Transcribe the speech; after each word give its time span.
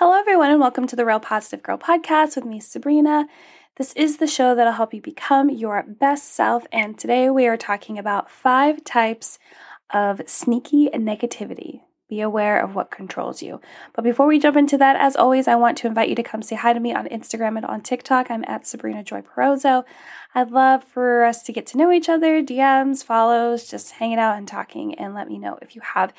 Hello, 0.00 0.18
everyone, 0.18 0.50
and 0.50 0.60
welcome 0.60 0.86
to 0.86 0.96
the 0.96 1.04
Real 1.04 1.20
Positive 1.20 1.62
Girl 1.62 1.76
podcast 1.76 2.34
with 2.34 2.46
me, 2.46 2.58
Sabrina. 2.58 3.26
This 3.76 3.92
is 3.92 4.16
the 4.16 4.26
show 4.26 4.54
that'll 4.54 4.72
help 4.72 4.94
you 4.94 5.02
become 5.02 5.50
your 5.50 5.82
best 5.86 6.32
self, 6.32 6.64
and 6.72 6.96
today 6.98 7.28
we 7.28 7.46
are 7.46 7.58
talking 7.58 7.98
about 7.98 8.30
five 8.30 8.82
types 8.82 9.38
of 9.90 10.22
sneaky 10.26 10.88
negativity. 10.88 11.82
Be 12.10 12.20
aware 12.20 12.60
of 12.60 12.74
what 12.74 12.90
controls 12.90 13.40
you. 13.40 13.60
But 13.94 14.02
before 14.02 14.26
we 14.26 14.40
jump 14.40 14.56
into 14.56 14.76
that, 14.78 14.96
as 14.96 15.14
always, 15.14 15.46
I 15.46 15.54
want 15.54 15.78
to 15.78 15.86
invite 15.86 16.08
you 16.08 16.16
to 16.16 16.24
come 16.24 16.42
say 16.42 16.56
hi 16.56 16.72
to 16.72 16.80
me 16.80 16.92
on 16.92 17.06
Instagram 17.06 17.56
and 17.56 17.64
on 17.64 17.82
TikTok. 17.82 18.32
I'm 18.32 18.44
at 18.48 18.66
Sabrina 18.66 19.04
Joy 19.04 19.22
Perozzo. 19.22 19.84
I'd 20.34 20.50
love 20.50 20.82
for 20.82 21.22
us 21.22 21.44
to 21.44 21.52
get 21.52 21.66
to 21.66 21.78
know 21.78 21.92
each 21.92 22.08
other, 22.08 22.42
DMs, 22.42 23.04
follows, 23.04 23.70
just 23.70 23.92
hanging 23.92 24.18
out 24.18 24.36
and 24.36 24.48
talking, 24.48 24.92
and 24.96 25.14
let 25.14 25.28
me 25.28 25.38
know 25.38 25.56
if 25.62 25.76
you 25.76 25.82
have 25.82 26.12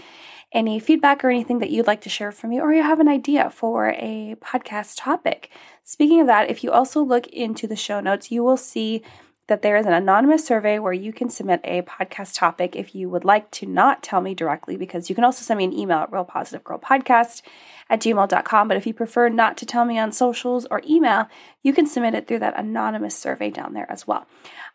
any 0.54 0.80
feedback 0.80 1.26
or 1.26 1.30
anything 1.30 1.60
that 1.60 1.72
you'd 1.72 1.88
like 1.88 2.02
to 2.02 2.10
share 2.10 2.32
from 2.32 2.52
me, 2.52 2.62
or 2.62 2.72
you 2.72 2.84
have 2.84 3.02
an 3.02 3.10
idea 3.10 3.50
for 3.50 3.90
a 3.98 4.38
podcast 4.40 4.94
topic. 4.96 5.50
Speaking 5.84 6.22
of 6.22 6.28
that, 6.28 6.50
if 6.50 6.64
you 6.64 6.72
also 6.72 7.02
look 7.02 7.28
into 7.28 7.68
the 7.68 7.76
show 7.76 8.00
notes, 8.00 8.32
you 8.32 8.46
will 8.46 8.56
see 8.56 9.04
that 9.52 9.64
there 9.64 9.76
is 9.76 9.86
an 9.86 9.92
anonymous 9.92 10.46
survey 10.46 10.80
where 10.80 10.94
you 10.94 11.12
can 11.12 11.30
submit 11.30 11.60
a 11.66 11.82
podcast 11.82 12.36
topic 12.36 12.74
if 12.74 12.96
you 12.96 13.10
would 13.10 13.26
like 13.26 13.52
to 13.52 13.66
not 13.66 14.02
tell 14.02 14.22
me 14.22 14.34
directly, 14.34 14.78
because 14.78 15.10
you 15.10 15.14
can 15.14 15.26
also 15.26 15.44
send 15.44 15.58
me 15.58 15.66
an 15.66 15.74
email 15.74 15.98
at 15.98 16.10
realpositivegirlpodcast 16.10 17.42
at 17.90 18.00
gmail.com. 18.00 18.68
But 18.70 18.78
if 18.78 18.88
you 18.88 18.94
prefer 18.94 19.28
not 19.28 19.58
to 19.58 19.66
tell 19.66 19.84
me 19.84 20.00
on 20.00 20.14
socials 20.14 20.66
or 20.72 20.82
email, 20.88 21.28
you 21.64 21.74
can 21.74 21.86
submit 21.86 22.14
it 22.14 22.30
through 22.30 22.40
that 22.40 22.58
anonymous 22.58 23.14
survey 23.14 23.50
down 23.50 23.74
there 23.74 23.92
as 23.92 24.08
well. 24.08 24.26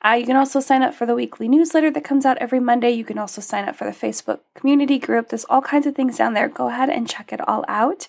Uh, 0.05 0.11
you 0.11 0.27
can 0.27 0.37
also 0.37 0.61
sign 0.61 0.83
up 0.83 0.93
for 0.93 1.07
the 1.07 1.15
weekly 1.15 1.49
newsletter 1.49 1.91
that 1.91 2.05
comes 2.05 2.27
out 2.27 2.37
every 2.37 2.61
Monday. 2.61 2.91
You 2.91 3.05
can 3.05 3.17
also 3.17 3.41
sign 3.41 3.67
up 3.67 3.77
for 3.77 3.87
the 3.87 3.97
Facebook 3.97 4.41
community 4.55 4.99
group. 4.99 5.31
There's 5.31 5.47
all 5.47 5.63
kinds 5.63 5.87
of 5.87 5.95
things 5.95 6.19
down 6.19 6.35
there. 6.35 6.51
Go 6.51 6.69
ahead 6.69 6.91
and 6.91 7.09
check 7.09 7.33
it 7.33 7.41
all 7.49 7.65
out. 7.67 8.09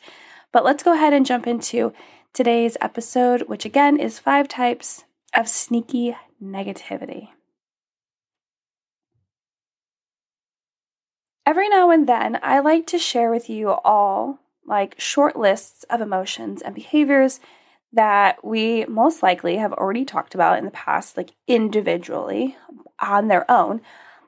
But 0.52 0.66
let's 0.66 0.84
go 0.84 0.92
ahead 0.92 1.14
and 1.14 1.26
jump 1.26 1.48
into 1.48 1.94
today's 2.34 2.76
episode, 2.82 3.44
which 3.44 3.64
again 3.64 3.98
is 3.98 4.20
five 4.20 4.50
types 4.50 5.06
of 5.34 5.48
sneaky 5.48 6.18
negativity. 6.42 7.30
Every 11.46 11.70
now 11.70 11.92
and 11.92 12.08
then, 12.08 12.40
I 12.44 12.60
like 12.60 12.86
to 12.88 13.00
share 13.00 13.32
with 13.32 13.50
you 13.50 13.70
all 13.70 14.40
like 14.66 15.00
short 15.00 15.38
lists 15.38 15.86
of 15.90 16.02
emotions 16.02 16.62
and 16.62 16.76
behaviors 16.76 17.40
that 17.94 18.44
we 18.44 18.86
most 18.86 19.24
likely 19.24 19.56
have 19.56 19.72
already 19.74 20.04
talked 20.04 20.36
about 20.36 20.58
in 20.58 20.66
the 20.66 20.72
past, 20.72 21.16
like 21.16 21.32
individually 21.48 22.58
on 23.00 23.30
their 23.30 23.50
own, 23.50 23.82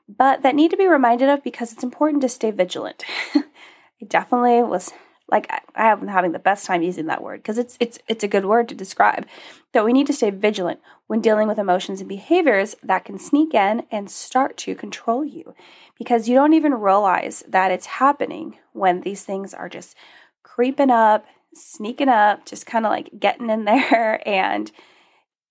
but 0.08 0.42
that 0.42 0.54
need 0.54 0.70
to 0.70 0.76
be 0.76 0.86
reminded 0.86 1.28
of 1.28 1.44
because 1.44 1.72
it's 1.72 1.84
important 1.84 2.22
to 2.22 2.28
stay 2.28 2.50
vigilant. 2.50 3.04
I 3.34 4.06
definitely 4.08 4.62
was 4.62 4.92
like 5.30 5.50
I 5.74 5.94
been 5.94 6.08
having 6.08 6.32
the 6.32 6.38
best 6.38 6.66
time 6.66 6.82
using 6.82 7.06
that 7.06 7.22
word 7.22 7.40
because 7.40 7.58
it's 7.58 7.76
it's 7.80 7.98
it's 8.08 8.24
a 8.24 8.28
good 8.28 8.44
word 8.44 8.68
to 8.68 8.74
describe. 8.74 9.26
That 9.72 9.84
we 9.84 9.92
need 9.92 10.06
to 10.08 10.12
stay 10.12 10.30
vigilant 10.30 10.80
when 11.06 11.20
dealing 11.20 11.46
with 11.46 11.58
emotions 11.58 12.00
and 12.00 12.08
behaviors 12.08 12.74
that 12.82 13.04
can 13.04 13.18
sneak 13.18 13.54
in 13.54 13.84
and 13.90 14.10
start 14.10 14.56
to 14.58 14.74
control 14.74 15.24
you 15.24 15.54
because 15.98 16.28
you 16.28 16.34
don't 16.34 16.54
even 16.54 16.74
realize 16.74 17.44
that 17.48 17.70
it's 17.70 17.86
happening 17.86 18.58
when 18.72 19.02
these 19.02 19.24
things 19.24 19.54
are 19.54 19.68
just 19.68 19.96
creeping 20.42 20.90
up, 20.90 21.24
sneaking 21.54 22.08
up, 22.08 22.44
just 22.46 22.66
kind 22.66 22.84
of 22.84 22.90
like 22.90 23.10
getting 23.18 23.50
in 23.50 23.64
there 23.66 24.26
and 24.28 24.72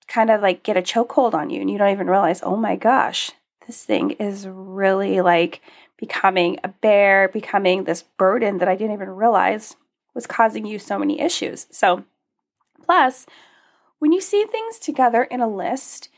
kind 0.08 0.30
of 0.30 0.42
like 0.42 0.64
get 0.64 0.76
a 0.76 0.82
chokehold 0.82 1.34
on 1.34 1.50
you 1.50 1.62
and 1.62 1.70
you 1.70 1.78
don't 1.78 1.94
even 1.94 2.10
realize, 2.10 2.42
"Oh 2.44 2.56
my 2.56 2.76
gosh, 2.76 3.32
this 3.68 3.84
thing 3.84 4.12
is 4.12 4.48
really 4.48 5.22
like 5.22 5.62
becoming 6.00 6.58
a 6.64 6.70
bear, 6.70 7.28
becoming 7.28 7.84
this 7.84 8.04
burden 8.04 8.58
that 8.60 8.70
I 8.70 8.76
didn't 8.76 8.94
even 8.94 9.10
realize 9.10 9.76
was 10.14 10.26
causing 10.26 10.66
you 10.66 10.80
so 10.80 10.98
many 10.98 11.20
issues. 11.20 11.68
So, 11.72 12.06
plus, 12.84 13.26
when 14.00 14.12
you 14.12 14.22
see 14.22 14.46
things 14.46 14.80
together 14.80 15.24
in 15.24 15.42
a 15.42 15.48
list, 15.48 16.10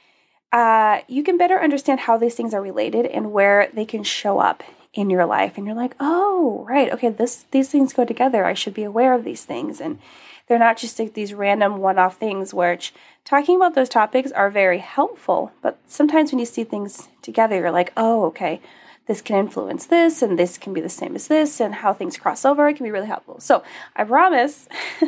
uh, 0.52 1.00
you 1.08 1.24
can 1.24 1.38
better 1.38 1.60
understand 1.60 2.02
how 2.02 2.18
these 2.18 2.36
things 2.36 2.54
are 2.54 2.62
related 2.62 3.06
and 3.06 3.32
where 3.32 3.70
they 3.74 3.86
can 3.86 4.04
show 4.04 4.40
up 4.40 4.64
in 4.94 5.10
your 5.10 5.26
life. 5.26 5.58
And 5.58 5.66
you're 5.66 5.76
like, 5.76 5.96
oh, 6.00 6.66
right, 6.68 6.92
okay, 6.92 7.10
this 7.10 7.46
these 7.52 7.70
things 7.70 7.94
go 7.94 8.06
together. 8.06 8.46
I 8.46 8.54
should 8.54 8.74
be 8.74 8.84
aware 8.84 9.14
of 9.14 9.24
these 9.24 9.46
things, 9.46 9.82
and 9.82 10.00
they're 10.48 10.60
not 10.60 10.78
just 10.78 11.00
like 11.00 11.14
these 11.14 11.34
random 11.34 11.80
one-off 11.80 12.18
things. 12.18 12.54
Which 12.54 12.94
talking 13.26 13.56
about 13.56 13.74
those 13.74 13.90
topics 13.90 14.32
are 14.32 14.52
very 14.52 14.80
helpful, 14.80 15.52
but 15.62 15.80
sometimes 15.88 16.32
when 16.32 16.40
you 16.40 16.46
see 16.46 16.64
things 16.64 17.08
together, 17.24 17.56
you're 17.56 17.72
like, 17.72 17.94
oh, 17.98 18.26
okay 18.26 18.62
this 19.08 19.22
can 19.22 19.38
influence 19.38 19.86
this 19.86 20.22
and 20.22 20.38
this 20.38 20.58
can 20.58 20.74
be 20.74 20.82
the 20.82 20.90
same 20.90 21.16
as 21.16 21.28
this 21.28 21.60
and 21.60 21.76
how 21.76 21.94
things 21.94 22.18
cross 22.18 22.46
over 22.46 22.68
it 22.68 22.76
can 22.76 22.86
be 22.86 22.92
really 22.92 23.08
helpful. 23.08 23.40
So 23.40 23.64
I 23.96 24.04
promise 24.04 24.68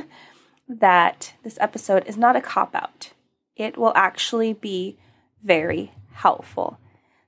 that 0.68 1.34
this 1.44 1.58
episode 1.62 2.06
is 2.06 2.18
not 2.18 2.36
a 2.36 2.42
cop 2.42 2.76
out. 2.76 3.12
It 3.56 3.78
will 3.78 3.94
actually 3.96 4.54
be 4.54 4.98
very 5.44 5.92
helpful. 6.12 6.80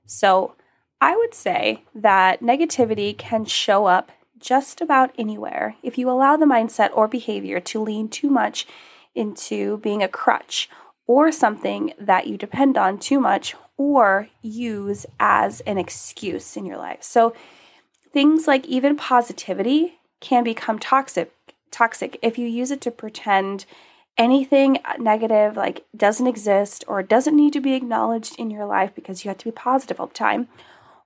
So 0.04 0.54
I 1.00 1.16
would 1.16 1.34
say 1.34 1.84
that 1.94 2.40
negativity 2.40 3.16
can 3.16 3.44
show 3.44 3.86
up 3.86 4.10
just 4.38 4.80
about 4.80 5.14
anywhere 5.18 5.76
if 5.82 5.96
you 5.98 6.10
allow 6.10 6.36
the 6.36 6.46
mindset 6.46 6.90
or 6.94 7.08
behavior 7.08 7.60
to 7.60 7.82
lean 7.82 8.08
too 8.08 8.28
much 8.28 8.66
into 9.14 9.78
being 9.78 10.02
a 10.02 10.08
crutch 10.08 10.68
or 11.06 11.32
something 11.32 11.92
that 11.98 12.26
you 12.26 12.36
depend 12.36 12.76
on 12.76 12.98
too 12.98 13.20
much 13.20 13.54
or 13.76 14.28
use 14.42 15.06
as 15.20 15.60
an 15.62 15.78
excuse 15.78 16.56
in 16.56 16.64
your 16.64 16.78
life. 16.78 17.02
So 17.02 17.34
things 18.12 18.46
like 18.46 18.66
even 18.66 18.96
positivity 18.96 19.98
can 20.20 20.44
become 20.44 20.78
toxic 20.78 21.32
toxic. 21.70 22.18
If 22.22 22.38
you 22.38 22.46
use 22.46 22.70
it 22.70 22.80
to 22.82 22.90
pretend 22.90 23.66
anything 24.16 24.78
negative 24.98 25.56
like 25.56 25.84
doesn't 25.94 26.26
exist 26.26 26.84
or 26.88 27.02
doesn't 27.02 27.36
need 27.36 27.52
to 27.52 27.60
be 27.60 27.74
acknowledged 27.74 28.34
in 28.38 28.50
your 28.50 28.64
life 28.64 28.90
because 28.94 29.24
you 29.24 29.28
have 29.28 29.36
to 29.38 29.44
be 29.44 29.50
positive 29.50 30.00
all 30.00 30.06
the 30.06 30.14
time 30.14 30.48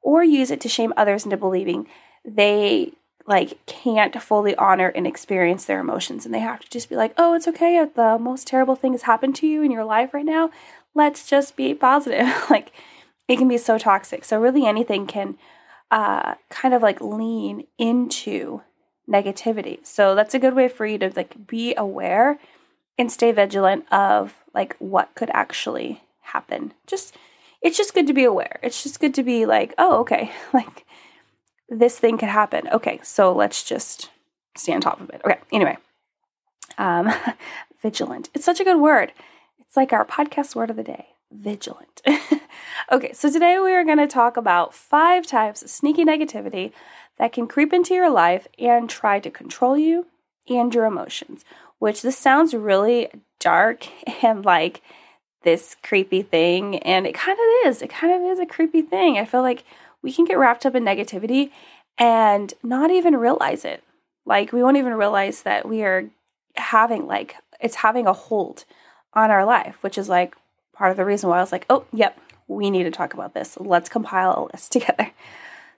or 0.01 0.23
use 0.23 0.51
it 0.51 0.61
to 0.61 0.69
shame 0.69 0.93
others 0.97 1.25
into 1.25 1.37
believing 1.37 1.89
they 2.25 2.93
like 3.27 3.65
can't 3.67 4.23
fully 4.23 4.55
honor 4.57 4.89
and 4.89 5.07
experience 5.07 5.65
their 5.65 5.81
emotions 5.81 6.25
and 6.25 6.33
they 6.33 6.39
have 6.39 6.61
to 6.61 6.71
just 6.71 6.89
be 6.89 6.95
like 6.95 7.13
oh 7.19 7.35
it's 7.35 7.49
okay. 7.49 7.85
The 7.85 8.17
most 8.21 8.47
terrible 8.47 8.77
thing 8.77 8.93
has 8.93 9.03
happened 9.03 9.35
to 9.37 9.47
you 9.47 9.63
in 9.63 9.73
your 9.73 9.85
life 9.85 10.15
right 10.15 10.25
now 10.25 10.51
let's 10.95 11.29
just 11.29 11.57
be 11.57 11.75
positive 11.75 12.29
like 12.51 12.73
it 13.29 13.37
can 13.37 13.49
be 13.49 13.59
so 13.59 13.79
toxic 13.79 14.25
so 14.25 14.41
really 14.41 14.67
anything 14.67 15.07
can 15.07 15.37
uh, 15.91 16.35
kind 16.51 16.73
of 16.73 16.83
like 16.83 17.01
lean 17.01 17.67
into 17.79 18.63
negativity 19.09 19.85
so 19.85 20.15
that's 20.15 20.35
a 20.35 20.39
good 20.39 20.55
way 20.55 20.69
for 20.69 20.87
you 20.87 20.99
to 20.99 21.13
like 21.17 21.47
be 21.47 21.75
aware 21.77 22.39
and 22.97 23.11
stay 23.11 23.33
vigilant 23.33 23.85
of 23.93 24.35
like 24.55 24.77
what 24.79 25.15
could 25.15 25.31
actually 25.33 26.03
happen 26.21 26.73
just 26.87 27.17
it's 27.61 27.77
just 27.77 27.95
good 27.95 28.07
to 28.07 28.13
be 28.13 28.25
aware 28.25 28.61
it's 28.63 28.83
just 28.83 29.01
good 29.01 29.15
to 29.15 29.23
be 29.23 29.47
like 29.47 29.75
oh 29.79 30.01
okay 30.01 30.31
like 30.53 30.85
this 31.71 31.99
thing 31.99 32.19
could 32.19 32.29
happen. 32.29 32.69
Okay, 32.69 32.99
so 33.03 33.33
let's 33.33 33.63
just 33.63 34.11
stay 34.57 34.75
on 34.75 34.81
top 34.81 35.01
of 35.01 35.09
it. 35.11 35.23
Okay, 35.25 35.39
anyway. 35.53 35.79
Um, 36.77 37.13
vigilant. 37.83 38.29
It's 38.35 38.45
such 38.45 38.61
a 38.61 38.65
good 38.65 38.81
word. 38.81 39.13
It's 39.71 39.77
like 39.77 39.93
our 39.93 40.05
podcast 40.05 40.57
word 40.57 40.71
of 40.71 40.75
the 40.75 40.83
day 40.83 41.11
vigilant. 41.31 42.03
okay, 42.91 43.13
so 43.13 43.31
today 43.31 43.57
we 43.61 43.73
are 43.73 43.85
going 43.85 43.99
to 43.99 44.09
talk 44.09 44.37
about 44.37 44.75
five 44.75 45.25
types 45.25 45.63
of 45.63 45.71
sneaky 45.71 46.05
negativity 46.05 46.73
that 47.19 47.33
can 47.33 47.47
creep 47.47 47.73
into 47.73 47.95
your 47.95 48.11
life 48.11 48.49
and 48.59 48.91
try 48.91 49.21
to 49.21 49.31
control 49.31 49.79
you 49.79 50.07
and 50.49 50.75
your 50.75 50.87
emotions, 50.87 51.45
which 51.79 52.03
this 52.03 52.19
sounds 52.19 52.53
really 52.53 53.11
dark 53.39 53.87
and 54.25 54.45
like 54.45 54.83
this 55.45 55.77
creepy 55.85 56.23
thing. 56.23 56.79
And 56.79 57.07
it 57.07 57.15
kind 57.15 57.39
of 57.39 57.69
is. 57.71 57.81
It 57.81 57.91
kind 57.91 58.13
of 58.13 58.29
is 58.29 58.41
a 58.41 58.47
creepy 58.47 58.83
thing. 58.83 59.19
I 59.19 59.25
feel 59.25 59.43
like 59.43 59.63
we 60.03 60.13
can 60.13 60.25
get 60.25 60.37
wrapped 60.37 60.67
up 60.67 60.75
in 60.75 60.83
negativity 60.83 61.53
and 61.97 62.53
not 62.65 62.91
even 62.91 63.15
realize 63.15 63.65
it. 63.65 63.85
Like 64.27 64.53
we 64.53 64.65
won't 64.65 64.79
even 64.79 64.95
realize 64.95 65.43
that 65.43 65.69
we 65.69 65.85
are 65.85 66.11
having 66.57 67.07
like 67.07 67.37
it's 67.61 67.77
having 67.77 68.09
a 68.09 68.13
hold 68.13 68.65
on 69.15 69.31
our 69.31 69.45
life, 69.45 69.83
which 69.83 69.99
is 69.99 70.09
like 70.09 70.37
part 70.73 70.91
of 70.91 70.97
the 70.97 71.05
reason 71.05 71.29
why 71.29 71.39
I 71.39 71.41
was 71.41 71.53
like, 71.53 71.67
oh, 71.69 71.85
yep, 71.93 72.19
we 72.49 72.71
need 72.71 72.85
to 72.85 72.91
talk 72.91 73.15
about 73.15 73.35
this. 73.35 73.57
Let's 73.61 73.89
compile 73.89 74.35
a 74.37 74.49
list 74.53 74.73
together. 74.73 75.13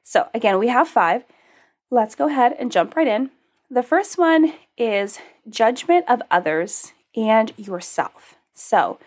So, 0.02 0.28
again, 0.34 0.58
we 0.58 0.68
have 0.68 0.88
five. 0.88 1.24
Let's 1.90 2.14
go 2.14 2.28
ahead 2.28 2.56
and 2.58 2.72
jump 2.72 2.96
right 2.96 3.06
in. 3.06 3.30
The 3.70 3.82
first 3.82 4.18
one 4.18 4.54
is 4.76 5.18
judgment 5.48 6.04
of 6.08 6.22
others 6.30 6.92
and 7.14 7.52
yourself. 7.56 8.36
So, 8.54 8.98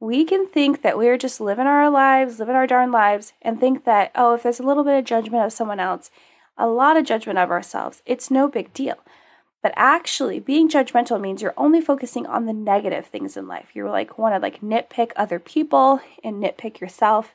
we 0.00 0.24
can 0.24 0.48
think 0.48 0.82
that 0.82 0.98
we're 0.98 1.16
just 1.16 1.40
living 1.40 1.66
our 1.66 1.88
lives, 1.88 2.40
living 2.40 2.56
our 2.56 2.66
darn 2.66 2.90
lives, 2.90 3.32
and 3.40 3.60
think 3.60 3.84
that, 3.84 4.10
oh, 4.16 4.34
if 4.34 4.42
there's 4.42 4.58
a 4.58 4.64
little 4.64 4.82
bit 4.82 4.98
of 4.98 5.04
judgment 5.04 5.44
of 5.44 5.52
someone 5.52 5.78
else, 5.78 6.10
a 6.58 6.66
lot 6.66 6.96
of 6.96 7.04
judgment 7.04 7.38
of 7.38 7.50
ourselves, 7.52 8.02
it's 8.04 8.30
no 8.30 8.48
big 8.48 8.72
deal. 8.72 8.96
But 9.62 9.72
actually, 9.76 10.40
being 10.40 10.68
judgmental 10.68 11.20
means 11.20 11.40
you're 11.40 11.54
only 11.56 11.80
focusing 11.80 12.26
on 12.26 12.46
the 12.46 12.52
negative 12.52 13.06
things 13.06 13.36
in 13.36 13.46
life. 13.46 13.68
You're 13.74 13.90
like, 13.90 14.18
want 14.18 14.34
to 14.34 14.40
like 14.40 14.60
nitpick 14.60 15.12
other 15.14 15.38
people 15.38 16.00
and 16.24 16.42
nitpick 16.42 16.80
yourself 16.80 17.32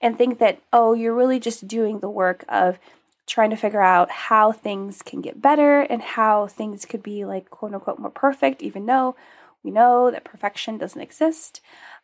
and 0.00 0.16
think 0.16 0.38
that, 0.38 0.60
oh, 0.72 0.92
you're 0.92 1.14
really 1.14 1.40
just 1.40 1.66
doing 1.66 2.00
the 2.00 2.10
work 2.10 2.44
of 2.48 2.78
trying 3.26 3.50
to 3.50 3.56
figure 3.56 3.80
out 3.80 4.10
how 4.10 4.52
things 4.52 5.02
can 5.02 5.22
get 5.22 5.40
better 5.40 5.80
and 5.80 6.02
how 6.02 6.46
things 6.48 6.84
could 6.84 7.02
be 7.02 7.24
like 7.24 7.48
quote 7.48 7.72
unquote 7.72 7.98
more 7.98 8.10
perfect, 8.10 8.60
even 8.60 8.84
though 8.84 9.16
we 9.62 9.70
know 9.70 10.10
that 10.10 10.24
perfection 10.24 10.76
doesn't 10.76 11.00
exist. 11.00 11.62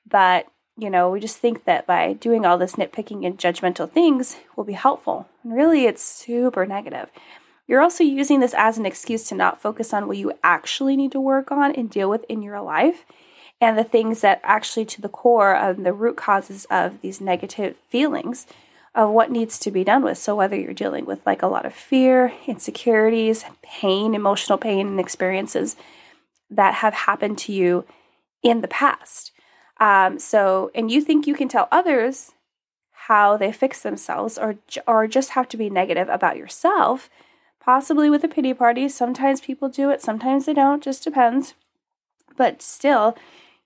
But, 0.09 0.47
you 0.79 0.89
know, 0.89 1.11
we 1.11 1.21
just 1.21 1.39
think 1.39 1.65
that 1.65 1.87
by 1.87 2.15
doing 2.15 2.47
all 2.47 2.57
this 2.57 2.77
nitpicking 2.77 3.27
and 3.27 3.39
judgmental 3.39 3.91
things 3.91 4.37
will 4.55 4.65
be 4.65 4.73
helpful. 4.73 5.29
And 5.43 5.55
really, 5.55 5.85
it's 5.85 6.03
super 6.03 6.65
negative. 6.65 7.11
You're 7.67 7.83
also 7.83 8.05
using 8.05 8.41
this 8.41 8.55
as 8.57 8.79
an 8.79 8.87
excuse 8.87 9.25
to 9.29 9.35
not 9.35 9.61
focus 9.61 9.93
on 9.93 10.07
what 10.07 10.17
you 10.17 10.33
actually 10.43 10.97
need 10.97 11.13
to 11.13 11.21
work 11.21 11.51
on 11.51 11.75
and 11.75 11.91
deal 11.91 12.09
with 12.09 12.25
in 12.29 12.43
your 12.43 12.61
life 12.61 13.05
and 13.61 13.77
the 13.77 13.85
things 13.85 14.21
that 14.21 14.41
actually 14.45 14.85
to 14.85 15.01
the 15.01 15.09
core 15.09 15.57
of 15.57 15.83
the 15.83 15.93
root 15.93 16.17
causes 16.17 16.67
of 16.71 17.01
these 17.01 17.21
negative 17.21 17.77
feelings 17.89 18.47
of 18.95 19.11
what 19.11 19.31
needs 19.31 19.59
to 19.59 19.71
be 19.71 19.85
done 19.85 20.03
with. 20.03 20.19
So, 20.19 20.35
whether 20.35 20.57
you're 20.57 20.73
dealing 20.73 21.05
with 21.05 21.25
like 21.27 21.43
a 21.43 21.47
lot 21.49 21.67
of 21.67 21.75
fear, 21.75 22.33
insecurities, 22.47 23.45
pain, 23.63 24.15
emotional 24.15 24.59
pain, 24.59 24.87
and 24.87 25.01
experiences 25.01 25.77
that 26.51 26.75
have 26.75 26.95
happened 26.95 27.39
to 27.39 27.53
you 27.53 27.85
in 28.43 28.61
the 28.61 28.69
past. 28.69 29.33
Um, 29.79 30.19
so, 30.19 30.71
and 30.75 30.91
you 30.91 31.03
think 31.03 31.27
you 31.27 31.35
can 31.35 31.49
tell 31.49 31.69
others 31.71 32.33
how 32.93 33.37
they 33.37 33.53
fix 33.53 33.83
themselves 33.83 34.39
or, 34.39 34.57
or 34.87 35.07
just 35.07 35.31
have 35.31 35.49
to 35.49 35.57
be 35.57 35.69
negative 35.69 36.09
about 36.09 36.37
yourself, 36.37 37.11
possibly 37.67 38.09
with 38.09 38.25
a 38.25 38.29
pity 38.29 38.55
party. 38.55 38.89
Sometimes 38.89 39.41
people 39.43 39.69
do 39.69 39.91
it, 39.91 40.01
sometimes 40.01 40.47
they 40.47 40.55
don't, 40.55 40.83
just 40.83 41.05
depends. 41.05 41.55
But 42.37 42.63
still, 42.63 43.17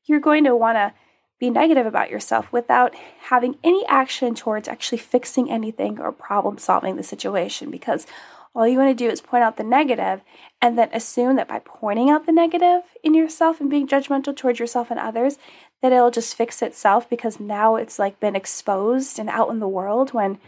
you're 0.07 0.21
going 0.21 0.45
to 0.45 0.57
want 0.57 0.77
to 0.77 0.95
be 1.39 1.51
negative 1.51 1.87
about 1.87 2.11
yourself 2.11 2.53
without 2.53 2.95
having 3.29 3.57
any 3.63 3.87
action 3.87 4.35
towards 4.35 4.69
actually 4.69 4.99
fixing 4.99 5.51
anything 5.51 5.99
or 6.01 6.13
problem 6.13 6.59
solving 6.59 6.97
the 6.97 7.03
situation 7.03 7.71
because 7.71 8.07
all 8.55 8.67
you 8.67 8.79
want 8.79 8.91
to 8.91 9.05
do 9.05 9.11
is 9.11 9.21
point 9.21 9.45
out 9.45 9.57
the 9.57 9.63
negative 9.63 10.23
and 10.61 10.77
then 10.77 10.91
assume 10.93 11.37
that 11.37 11.49
by 11.49 11.61
pointing 11.65 12.11
out 12.11 12.27
the 12.27 12.33
negative 12.33 12.83
in 13.03 13.15
yourself 13.15 13.61
and 13.61 13.71
being 13.71 13.87
judgmental 13.87 14.37
towards 14.37 14.59
yourself 14.59 14.91
and 14.91 15.01
others 15.01 15.39
that 15.81 15.93
it'll 15.93 16.11
just 16.11 16.35
fix 16.35 16.61
itself 16.61 17.09
because 17.09 17.41
now 17.41 17.77
it's 17.77 17.99
like 17.99 18.21
been 18.21 18.37
exposed 18.37 19.19
and 19.19 19.31
out 19.31 19.51
in 19.51 19.61
the 19.61 19.69
world 19.69 20.13
when 20.13 20.39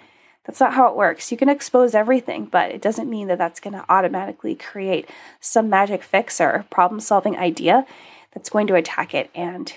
that's 0.44 0.60
not 0.60 0.74
how 0.74 0.88
it 0.88 0.96
works. 0.96 1.30
You 1.30 1.38
can 1.38 1.48
expose 1.48 1.94
everything, 1.94 2.46
but 2.46 2.70
it 2.70 2.82
doesn't 2.82 3.08
mean 3.08 3.28
that 3.28 3.38
that's 3.38 3.60
going 3.60 3.74
to 3.74 3.84
automatically 3.88 4.54
create 4.54 5.08
some 5.40 5.70
magic 5.70 6.02
fix 6.02 6.40
or 6.40 6.66
problem 6.70 7.00
solving 7.00 7.36
idea 7.36 7.86
that's 8.32 8.50
going 8.50 8.66
to 8.66 8.74
attack 8.74 9.14
it 9.14 9.30
and 9.34 9.72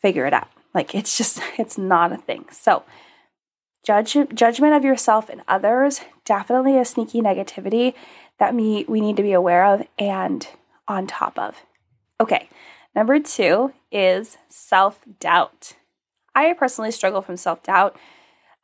figure 0.00 0.26
it 0.26 0.32
out. 0.32 0.48
Like 0.74 0.94
it's 0.94 1.16
just 1.16 1.40
it's 1.58 1.78
not 1.78 2.12
a 2.12 2.16
thing. 2.16 2.46
So 2.50 2.84
judge 3.84 4.16
judgment 4.34 4.74
of 4.74 4.84
yourself 4.84 5.28
and 5.28 5.42
others 5.46 6.00
definitely 6.24 6.78
a 6.78 6.84
sneaky 6.84 7.20
negativity 7.20 7.94
that 8.38 8.54
we 8.54 8.84
need 9.00 9.16
to 9.16 9.22
be 9.22 9.32
aware 9.32 9.64
of 9.64 9.86
and 9.98 10.48
on 10.88 11.06
top 11.06 11.38
of. 11.38 11.62
Okay, 12.20 12.48
number 12.94 13.18
two 13.20 13.72
is 13.92 14.36
self 14.48 15.00
doubt. 15.20 15.74
I 16.34 16.52
personally 16.52 16.90
struggle 16.90 17.22
from 17.22 17.36
self 17.36 17.62
doubt, 17.62 17.96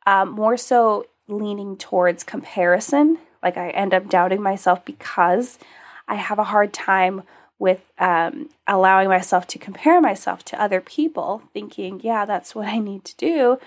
um, 0.05 0.29
more 0.29 0.57
so 0.57 1.07
leaning 1.27 1.77
towards 1.77 2.23
comparison. 2.23 3.17
Like 3.41 3.57
I 3.57 3.69
end 3.69 3.93
up 3.93 4.09
doubting 4.09 4.41
myself 4.41 4.83
because 4.85 5.59
I 6.07 6.15
have 6.15 6.39
a 6.39 6.45
hard 6.45 6.73
time 6.73 7.23
with 7.59 7.81
um, 7.97 8.49
allowing 8.67 9.07
myself 9.07 9.47
to 9.47 9.59
compare 9.59 10.01
myself 10.01 10.43
to 10.45 10.61
other 10.61 10.81
people, 10.81 11.43
thinking, 11.53 12.01
yeah, 12.03 12.25
that's 12.25 12.53
what 12.53 12.67
I 12.67 12.79
need 12.79 13.05
to 13.05 13.15
do 13.15 13.57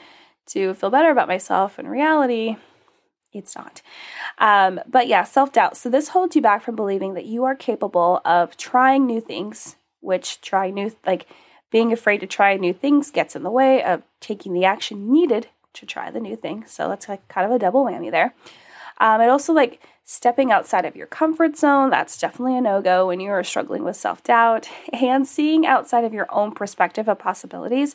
to 0.48 0.74
feel 0.74 0.90
better 0.90 1.10
about 1.10 1.28
myself. 1.28 1.78
In 1.78 1.88
reality, 1.88 2.56
it's 3.32 3.56
not. 3.56 3.82
Um, 4.38 4.80
but 4.86 5.08
yeah, 5.08 5.24
self 5.24 5.52
doubt. 5.52 5.76
So 5.76 5.88
this 5.88 6.08
holds 6.08 6.36
you 6.36 6.42
back 6.42 6.62
from 6.62 6.76
believing 6.76 7.14
that 7.14 7.26
you 7.26 7.44
are 7.44 7.54
capable 7.54 8.20
of 8.24 8.56
trying 8.56 9.06
new 9.06 9.20
things, 9.20 9.76
which 10.00 10.40
trying 10.40 10.74
new, 10.74 10.92
like 11.06 11.26
being 11.70 11.92
afraid 11.92 12.18
to 12.18 12.26
try 12.26 12.56
new 12.56 12.72
things 12.72 13.10
gets 13.10 13.36
in 13.36 13.42
the 13.42 13.50
way 13.50 13.82
of 13.82 14.02
taking 14.20 14.52
the 14.52 14.64
action 14.64 15.10
needed 15.10 15.48
to 15.76 15.86
try 15.86 16.10
the 16.10 16.20
new 16.20 16.36
thing. 16.36 16.64
So 16.66 16.88
that's 16.88 17.08
like 17.08 17.26
kind 17.28 17.46
of 17.46 17.52
a 17.52 17.58
double 17.58 17.84
whammy 17.84 18.10
there. 18.10 18.34
Um, 18.98 19.20
it 19.20 19.28
also 19.28 19.52
like 19.52 19.80
stepping 20.04 20.52
outside 20.52 20.84
of 20.84 20.96
your 20.96 21.06
comfort 21.06 21.56
zone. 21.56 21.90
That's 21.90 22.18
definitely 22.18 22.56
a 22.56 22.60
no 22.60 22.80
go 22.80 23.08
when 23.08 23.20
you 23.20 23.30
are 23.30 23.44
struggling 23.44 23.84
with 23.84 23.96
self 23.96 24.22
doubt 24.22 24.68
and 24.92 25.26
seeing 25.26 25.66
outside 25.66 26.04
of 26.04 26.14
your 26.14 26.32
own 26.32 26.52
perspective 26.52 27.08
of 27.08 27.18
possibilities, 27.18 27.94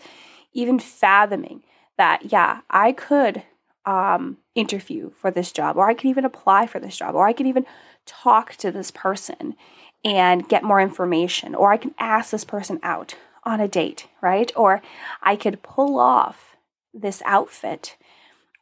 even 0.54 0.80
fathoming 0.80 1.64
that, 1.98 2.32
yeah, 2.32 2.62
I 2.70 2.92
could 2.92 3.44
um, 3.86 4.38
interview 4.56 5.12
for 5.12 5.32
this 5.32 5.52
job, 5.52 5.78
or 5.78 5.90
I 5.90 5.94
could 5.94 6.10
even 6.10 6.26
apply 6.26 6.68
for 6.68 6.80
this 6.80 6.98
job, 6.98 7.16
or 7.16 7.28
I 7.28 7.34
could 7.34 7.48
even 7.48 7.66
talk 8.06 8.56
to 8.58 8.72
this 8.72 8.92
person 8.92 9.56
and 10.04 10.48
get 10.48 10.64
more 10.64 10.82
information, 10.82 11.56
or 11.56 11.72
I 11.72 11.78
can 11.78 11.94
ask 12.00 12.32
this 12.32 12.46
person 12.46 12.80
out 12.84 13.16
on 13.44 13.60
a 13.60 13.68
date, 13.68 14.08
right? 14.22 14.52
Or 14.56 14.82
I 15.22 15.36
could 15.36 15.64
pull 15.64 16.00
off 16.00 16.51
this 16.94 17.22
outfit 17.26 17.98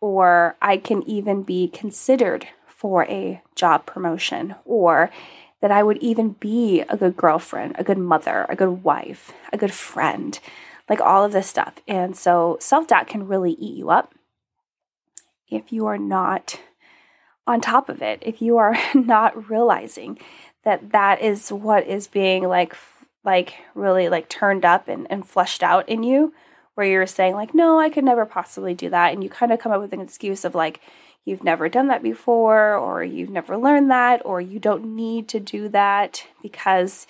or 0.02 0.56
I 0.62 0.78
can 0.78 1.04
even 1.04 1.44
be 1.44 1.68
considered 1.68 2.48
for 2.68 3.04
a 3.06 3.42
job 3.56 3.86
promotion, 3.86 4.56
or 4.64 5.12
that 5.62 5.72
I 5.72 5.84
would 5.84 5.98
even 5.98 6.30
be 6.40 6.82
a 6.88 6.96
good 6.96 7.18
girlfriend, 7.18 7.76
a 7.78 7.84
good 7.84 7.98
mother, 7.98 8.46
a 8.48 8.56
good 8.56 8.84
wife, 8.84 9.34
a 9.52 9.58
good 9.58 9.74
friend, 9.74 10.40
like 10.88 11.02
all 11.02 11.26
of 11.26 11.34
this 11.34 11.48
stuff. 11.48 11.76
And 11.88 12.16
so 12.16 12.58
self 12.62 12.88
doubt 12.88 13.08
can 13.08 13.28
really 13.28 13.52
eat 13.54 13.76
you 13.76 13.90
up 13.90 14.16
if 15.50 15.74
you 15.74 15.86
are 15.88 15.98
not 15.98 16.62
on 17.46 17.60
top 17.60 17.90
of 17.90 18.02
it, 18.02 18.20
if 18.22 18.42
you 18.42 18.58
are 18.58 18.78
not 18.94 19.50
realizing 19.50 20.18
that 20.64 20.92
that 20.92 21.22
is 21.22 21.52
what 21.52 21.86
is 21.86 22.08
being 22.08 22.44
like 22.44 22.76
like 23.26 23.56
really 23.76 24.08
like 24.08 24.30
turned 24.30 24.64
up 24.64 24.88
and, 24.88 25.06
and 25.10 25.28
flushed 25.28 25.62
out 25.62 25.90
in 25.90 26.04
you 26.04 26.34
where 26.80 26.88
you're 26.88 27.06
saying 27.06 27.36
like 27.36 27.54
no 27.54 27.78
i 27.78 27.90
could 27.90 28.06
never 28.06 28.26
possibly 28.26 28.74
do 28.74 28.90
that 28.90 29.14
and 29.14 29.22
you 29.22 29.30
kind 29.30 29.52
of 29.52 29.60
come 29.60 29.74
up 29.74 29.82
with 29.82 29.92
an 29.92 30.00
excuse 30.00 30.46
of 30.46 30.56
like 30.56 30.80
you've 31.26 31.44
never 31.44 31.68
done 31.68 31.90
that 31.90 32.02
before 32.02 32.74
or 32.76 33.04
you've 33.04 33.30
never 33.30 33.58
learned 33.58 33.92
that 33.92 34.22
or 34.24 34.40
you 34.40 34.60
don't 34.60 34.96
need 34.96 35.28
to 35.28 35.42
do 35.42 35.68
that 35.68 36.26
because 36.42 37.06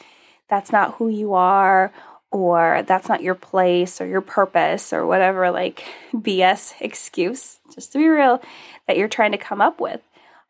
that's 0.48 0.72
not 0.72 0.96
who 0.96 1.08
you 1.08 1.36
are 1.36 1.94
or 2.32 2.84
that's 2.88 3.08
not 3.08 3.22
your 3.22 3.36
place 3.36 4.02
or 4.02 4.08
your 4.08 4.22
purpose 4.22 4.92
or 4.92 5.06
whatever 5.06 5.52
like 5.52 5.86
bs 6.14 6.74
excuse 6.82 7.60
just 7.76 7.92
to 7.92 8.00
be 8.00 8.08
real 8.08 8.42
that 8.90 8.98
you're 8.98 9.08
trying 9.08 9.32
to 9.32 9.38
come 9.38 9.62
up 9.62 9.80
with. 9.80 10.02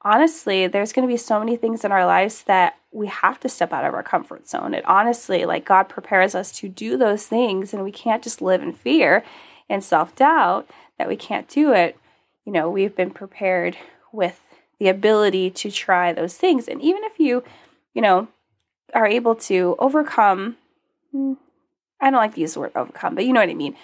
Honestly, 0.02 0.66
there's 0.66 0.94
going 0.94 1.06
to 1.06 1.12
be 1.12 1.18
so 1.18 1.40
many 1.40 1.58
things 1.58 1.84
in 1.84 1.92
our 1.92 2.06
lives 2.06 2.44
that 2.44 2.78
we 2.92 3.08
have 3.08 3.40
to 3.42 3.50
step 3.50 3.72
out 3.72 3.86
of 3.86 3.94
our 3.94 4.04
comfort 4.04 4.48
zone. 4.48 4.74
It 4.74 4.86
honestly, 4.86 5.46
like 5.46 5.66
God 5.66 5.84
prepares 5.84 6.34
us 6.34 6.52
to 6.54 6.70
do 6.70 6.98
those 6.98 7.28
things, 7.28 7.74
and 7.74 7.84
we 7.84 7.92
can't 7.92 8.24
just 8.24 8.42
live 8.42 8.62
in 8.62 8.74
fear 8.74 9.24
and 9.70 9.84
self 9.84 10.16
doubt 10.16 10.70
that 10.98 11.08
we 11.08 11.16
can't 11.16 11.48
do 11.48 11.72
it. 11.72 11.98
You 12.46 12.52
know, 12.52 12.70
we've 12.70 12.96
been 12.96 13.12
prepared 13.12 13.78
with 14.12 14.42
the 14.80 14.88
ability 14.88 15.52
to 15.52 15.70
try 15.70 16.14
those 16.14 16.38
things. 16.38 16.68
And 16.68 16.82
even 16.82 17.04
if 17.04 17.20
you, 17.20 17.44
you 17.94 18.02
know, 18.02 18.28
are 18.94 19.06
able 19.06 19.36
to 19.36 19.76
overcome, 19.78 20.58
hmm, 21.12 21.34
I 22.02 22.10
don't 22.10 22.20
like 22.20 22.36
to 22.36 22.42
use 22.42 22.54
the 22.54 22.62
word 22.62 22.72
overcome, 22.76 23.14
but 23.14 23.26
you 23.26 23.34
know 23.34 23.42
what 23.42 23.50
I 23.50 23.54
mean, 23.54 23.76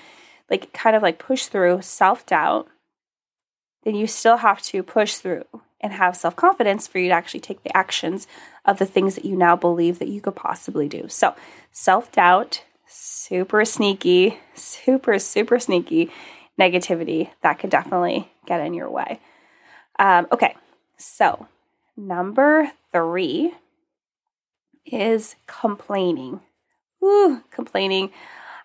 like 0.50 0.74
kind 0.74 0.95
of 0.95 1.03
like 1.03 1.19
push 1.19 1.45
through 1.45 1.81
self 1.81 2.25
doubt, 2.25 2.67
then 3.83 3.93
you 3.93 4.07
still 4.07 4.38
have 4.38 4.62
to 4.63 4.81
push 4.81 5.15
through 5.15 5.45
and 5.85 5.93
have 5.93 6.17
self 6.17 6.35
confidence 6.35 6.87
for 6.87 6.97
you 6.97 7.09
to 7.09 7.13
actually 7.13 7.39
take 7.39 7.61
the 7.61 7.77
actions 7.77 8.27
of 8.65 8.79
the 8.79 8.87
things 8.87 9.13
that 9.13 9.23
you 9.23 9.35
now 9.35 9.55
believe 9.55 9.99
that 9.99 10.07
you 10.07 10.19
could 10.19 10.35
possibly 10.35 10.89
do. 10.89 11.07
So, 11.07 11.35
self 11.71 12.11
doubt, 12.11 12.63
super 12.87 13.63
sneaky, 13.63 14.39
super, 14.55 15.19
super 15.19 15.59
sneaky 15.59 16.11
negativity 16.59 17.29
that 17.43 17.59
could 17.59 17.69
definitely 17.69 18.31
get 18.47 18.61
in 18.61 18.73
your 18.73 18.89
way. 18.89 19.19
Um, 19.99 20.27
okay, 20.31 20.55
so 20.97 21.47
number 21.95 22.71
three 22.91 23.53
is 24.87 25.35
complaining. 25.45 26.39
Ooh, 27.03 27.43
complaining. 27.51 28.05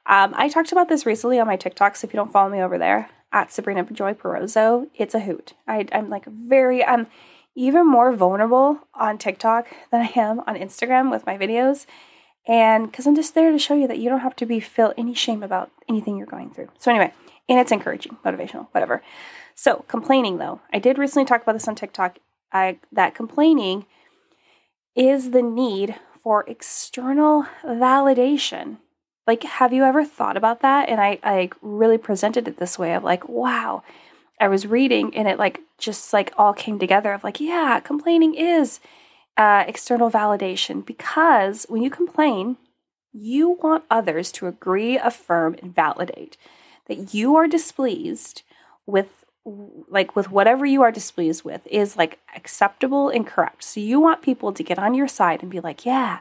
Um, 0.07 0.33
I 0.35 0.49
talked 0.49 0.73
about 0.73 0.89
this 0.89 1.05
recently 1.05 1.39
on 1.39 1.47
my 1.47 1.57
TikTok, 1.57 1.97
so 1.97 2.07
if 2.07 2.15
you 2.15 2.17
don't 2.17 2.33
follow 2.33 2.49
me 2.49 2.63
over 2.63 2.79
there, 2.79 3.11
at 3.33 3.53
Sabrina 3.53 3.85
Joy 3.85 4.15
Perozo, 4.15 4.89
it's 4.95 5.15
a 5.15 5.21
hoot. 5.21 5.55
I, 5.67 5.87
I'm 5.93 6.11
like 6.11 6.27
very, 6.27 6.85
I'm 6.85 7.07
even 7.55 7.87
more 7.87 8.13
vulnerable 8.13 8.81
on 8.95 9.19
TikTok 9.19 9.69
than 9.91 10.01
I 10.01 10.13
am 10.19 10.41
on 10.41 10.57
Instagram 10.57 11.11
with 11.11 11.27
my 11.27 11.37
videos. 11.37 11.87
And 12.47 12.91
because 12.91 13.07
I'm 13.07 13.15
just 13.15 13.35
there 13.35 13.53
to 13.53 13.59
show 13.59 13.75
you 13.75 13.87
that 13.87 13.99
you 13.99 14.09
don't 14.09 14.21
have 14.21 14.37
to 14.37 14.47
be 14.47 14.61
feel 14.61 14.95
any 14.97 15.15
shame 15.15 15.43
about 15.43 15.71
anything 15.89 16.17
you're 16.17 16.27
going 16.27 16.51
through. 16.51 16.69
So 16.79 16.91
anyway, 16.91 17.13
and 17.49 17.59
it's 17.59 17.73
encouraging, 17.73 18.17
motivational, 18.25 18.69
whatever. 18.73 19.03
So 19.55 19.85
complaining 19.89 20.39
though, 20.39 20.61
I 20.73 20.79
did 20.79 20.99
recently 20.99 21.27
talk 21.27 21.43
about 21.43 21.53
this 21.53 21.69
on 21.69 21.75
TikTok. 21.75 22.19
I 22.53 22.79
that 22.93 23.15
complaining 23.15 23.87
is 24.97 25.31
the 25.31 25.43
need 25.43 25.97
for 26.23 26.45
external 26.49 27.47
validation 27.65 28.79
like, 29.31 29.45
have 29.45 29.73
you 29.73 29.85
ever 29.85 30.05
thought 30.05 30.37
about 30.37 30.61
that? 30.63 30.89
And 30.89 31.01
I, 31.01 31.21
I 31.23 31.51
really 31.63 31.99
presented 31.99 32.49
it 32.49 32.57
this 32.57 32.77
way 32.77 32.95
of 32.95 33.05
like, 33.05 33.29
wow, 33.29 33.85
I 34.41 34.49
was 34.49 34.67
reading 34.67 35.15
and 35.15 35.29
it 35.29 35.39
like 35.39 35.61
just 35.79 36.13
like 36.13 36.33
all 36.37 36.53
came 36.53 36.81
together 36.81 37.13
of 37.13 37.23
like, 37.23 37.39
yeah, 37.39 37.79
complaining 37.79 38.35
is 38.35 38.81
uh, 39.37 39.63
external 39.69 40.11
validation 40.11 40.85
because 40.85 41.65
when 41.69 41.81
you 41.81 41.91
complain, 41.91 42.57
you 43.13 43.51
want 43.63 43.85
others 43.89 44.33
to 44.33 44.49
agree, 44.49 44.99
affirm, 44.99 45.55
and 45.63 45.73
validate 45.73 46.37
that 46.89 47.15
you 47.15 47.37
are 47.37 47.47
displeased 47.47 48.43
with 48.85 49.25
like 49.89 50.17
with 50.17 50.29
whatever 50.33 50.67
you 50.67 50.83
are 50.83 50.91
displeased 50.91 51.45
with 51.45 51.65
is 51.69 51.97
like 51.97 52.19
acceptable 52.35 53.09
and 53.09 53.29
correct. 53.29 53.63
So 53.63 53.79
you 53.79 54.01
want 54.01 54.23
people 54.23 54.53
to 54.53 54.65
get 54.65 54.79
on 54.79 54.95
your 54.95 55.09
side 55.09 55.41
and 55.41 55.53
be 55.53 55.61
like, 55.61 55.87
"Yeah, 55.87 56.19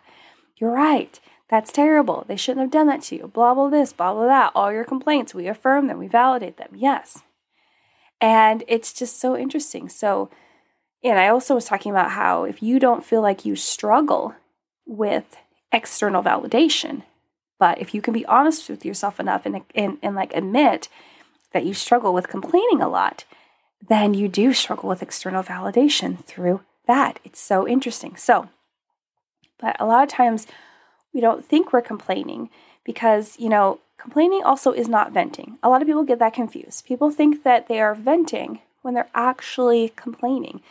you're 0.58 0.72
right. 0.72 1.20
That's 1.50 1.72
terrible. 1.72 2.26
They 2.28 2.36
shouldn't 2.36 2.62
have 2.62 2.72
done 2.72 2.88
that 2.88 3.02
to 3.04 3.16
you. 3.16 3.28
Blah 3.28 3.54
blah 3.54 3.70
this, 3.70 3.92
blah 3.94 4.14
blah 4.14 4.28
that. 4.28 4.52
All 4.56 4.72
your 4.72 4.84
complaints, 4.84 5.34
we 5.34 5.48
affirm 5.48 5.88
them, 5.88 5.98
we 5.98 6.08
validate 6.08 6.58
them. 6.58 6.70
Yes." 6.76 7.24
And 8.22 8.64
it's 8.68 8.94
just 8.94 9.20
so 9.20 9.38
interesting. 9.38 9.88
So, 9.90 10.30
and 11.04 11.18
I 11.18 11.30
also 11.30 11.56
was 11.56 11.66
talking 11.66 11.92
about 11.92 12.12
how 12.12 12.44
if 12.44 12.62
you 12.62 12.80
don't 12.80 13.06
feel 13.06 13.22
like 13.22 13.46
you 13.46 13.56
struggle 13.56 14.36
with 14.86 15.38
external 15.72 16.22
validation, 16.22 17.04
but 17.60 17.80
if 17.80 17.94
you 17.94 18.02
can 18.02 18.14
be 18.14 18.26
honest 18.26 18.70
with 18.70 18.86
yourself 18.86 19.20
enough 19.20 19.46
and, 19.46 19.62
and, 19.74 19.98
and 20.02 20.16
like 20.16 20.36
admit 20.36 20.90
that 21.54 21.66
you 21.66 21.74
struggle 21.74 22.14
with 22.14 22.28
complaining 22.28 22.82
a 22.82 22.90
lot, 22.90 23.26
then 23.88 24.14
you 24.14 24.28
do 24.28 24.54
struggle 24.54 24.90
with 24.90 25.02
external 25.02 25.44
validation 25.44 26.24
through 26.26 26.62
that. 26.88 27.20
It's 27.24 27.40
so 27.40 27.68
interesting. 27.68 28.16
So, 28.18 28.50
but 29.60 29.76
a 29.80 29.86
lot 29.86 30.04
of 30.04 30.10
times 30.10 30.46
we 31.14 31.22
don't 31.22 31.46
think 31.46 31.72
we're 31.72 31.82
complaining 31.82 32.50
because, 32.84 33.38
you 33.40 33.50
know, 33.50 33.80
complaining 33.98 34.44
also 34.44 34.72
is 34.72 34.88
not 34.88 35.12
venting. 35.12 35.58
A 35.64 35.70
lot 35.70 35.82
of 35.82 35.88
people 35.88 36.04
get 36.04 36.20
that 36.20 36.34
confused. 36.34 36.86
People 36.86 37.12
think 37.12 37.44
that 37.44 37.68
they 37.68 37.80
are 37.80 37.96
venting 37.96 38.60
when 38.82 38.94
they're 38.94 39.10
actually 39.14 39.94
complaining 39.96 40.62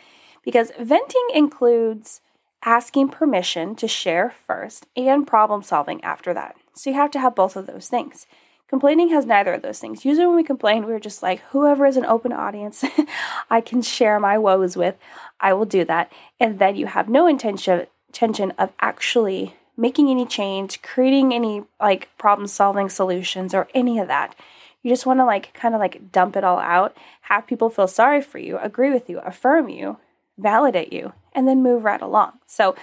because 0.43 0.71
venting 0.79 1.27
includes 1.33 2.21
asking 2.63 3.09
permission 3.09 3.75
to 3.75 3.87
share 3.87 4.33
first 4.45 4.85
and 4.95 5.25
problem 5.25 5.63
solving 5.63 6.03
after 6.03 6.33
that. 6.33 6.55
So 6.73 6.89
you 6.89 6.95
have 6.95 7.11
to 7.11 7.19
have 7.19 7.35
both 7.35 7.55
of 7.55 7.67
those 7.67 7.87
things. 7.87 8.25
Complaining 8.67 9.09
has 9.09 9.25
neither 9.25 9.53
of 9.53 9.63
those 9.63 9.79
things. 9.79 10.05
Usually, 10.05 10.27
when 10.27 10.35
we 10.35 10.43
complain, 10.43 10.85
we're 10.85 10.99
just 10.99 11.23
like, 11.23 11.39
whoever 11.49 11.87
is 11.87 11.97
an 11.97 12.05
open 12.05 12.31
audience 12.31 12.83
I 13.49 13.61
can 13.61 13.81
share 13.81 14.19
my 14.19 14.37
woes 14.37 14.77
with, 14.77 14.95
I 15.39 15.53
will 15.53 15.65
do 15.65 15.83
that. 15.85 16.11
And 16.39 16.59
then 16.59 16.75
you 16.75 16.85
have 16.85 17.09
no 17.09 17.25
intention, 17.25 17.87
intention 18.09 18.51
of 18.59 18.71
actually 18.79 19.55
making 19.79 20.09
any 20.09 20.25
change, 20.25 20.81
creating 20.81 21.33
any 21.33 21.63
like 21.79 22.09
problem 22.17 22.47
solving 22.47 22.89
solutions 22.89 23.53
or 23.53 23.67
any 23.73 23.97
of 23.97 24.07
that. 24.07 24.35
You 24.83 24.91
just 24.91 25.05
want 25.05 25.19
to 25.19 25.25
like 25.25 25.53
kind 25.53 25.73
of 25.73 25.79
like 25.79 26.11
dump 26.11 26.35
it 26.35 26.43
all 26.43 26.59
out, 26.59 26.95
have 27.23 27.47
people 27.47 27.69
feel 27.69 27.87
sorry 27.87 28.21
for 28.21 28.37
you, 28.39 28.57
agree 28.57 28.91
with 28.91 29.09
you, 29.09 29.19
affirm 29.19 29.69
you, 29.69 29.97
validate 30.37 30.91
you, 30.91 31.13
and 31.33 31.47
then 31.47 31.63
move 31.63 31.83
right 31.85 32.01
along. 32.01 32.33
So, 32.45 32.75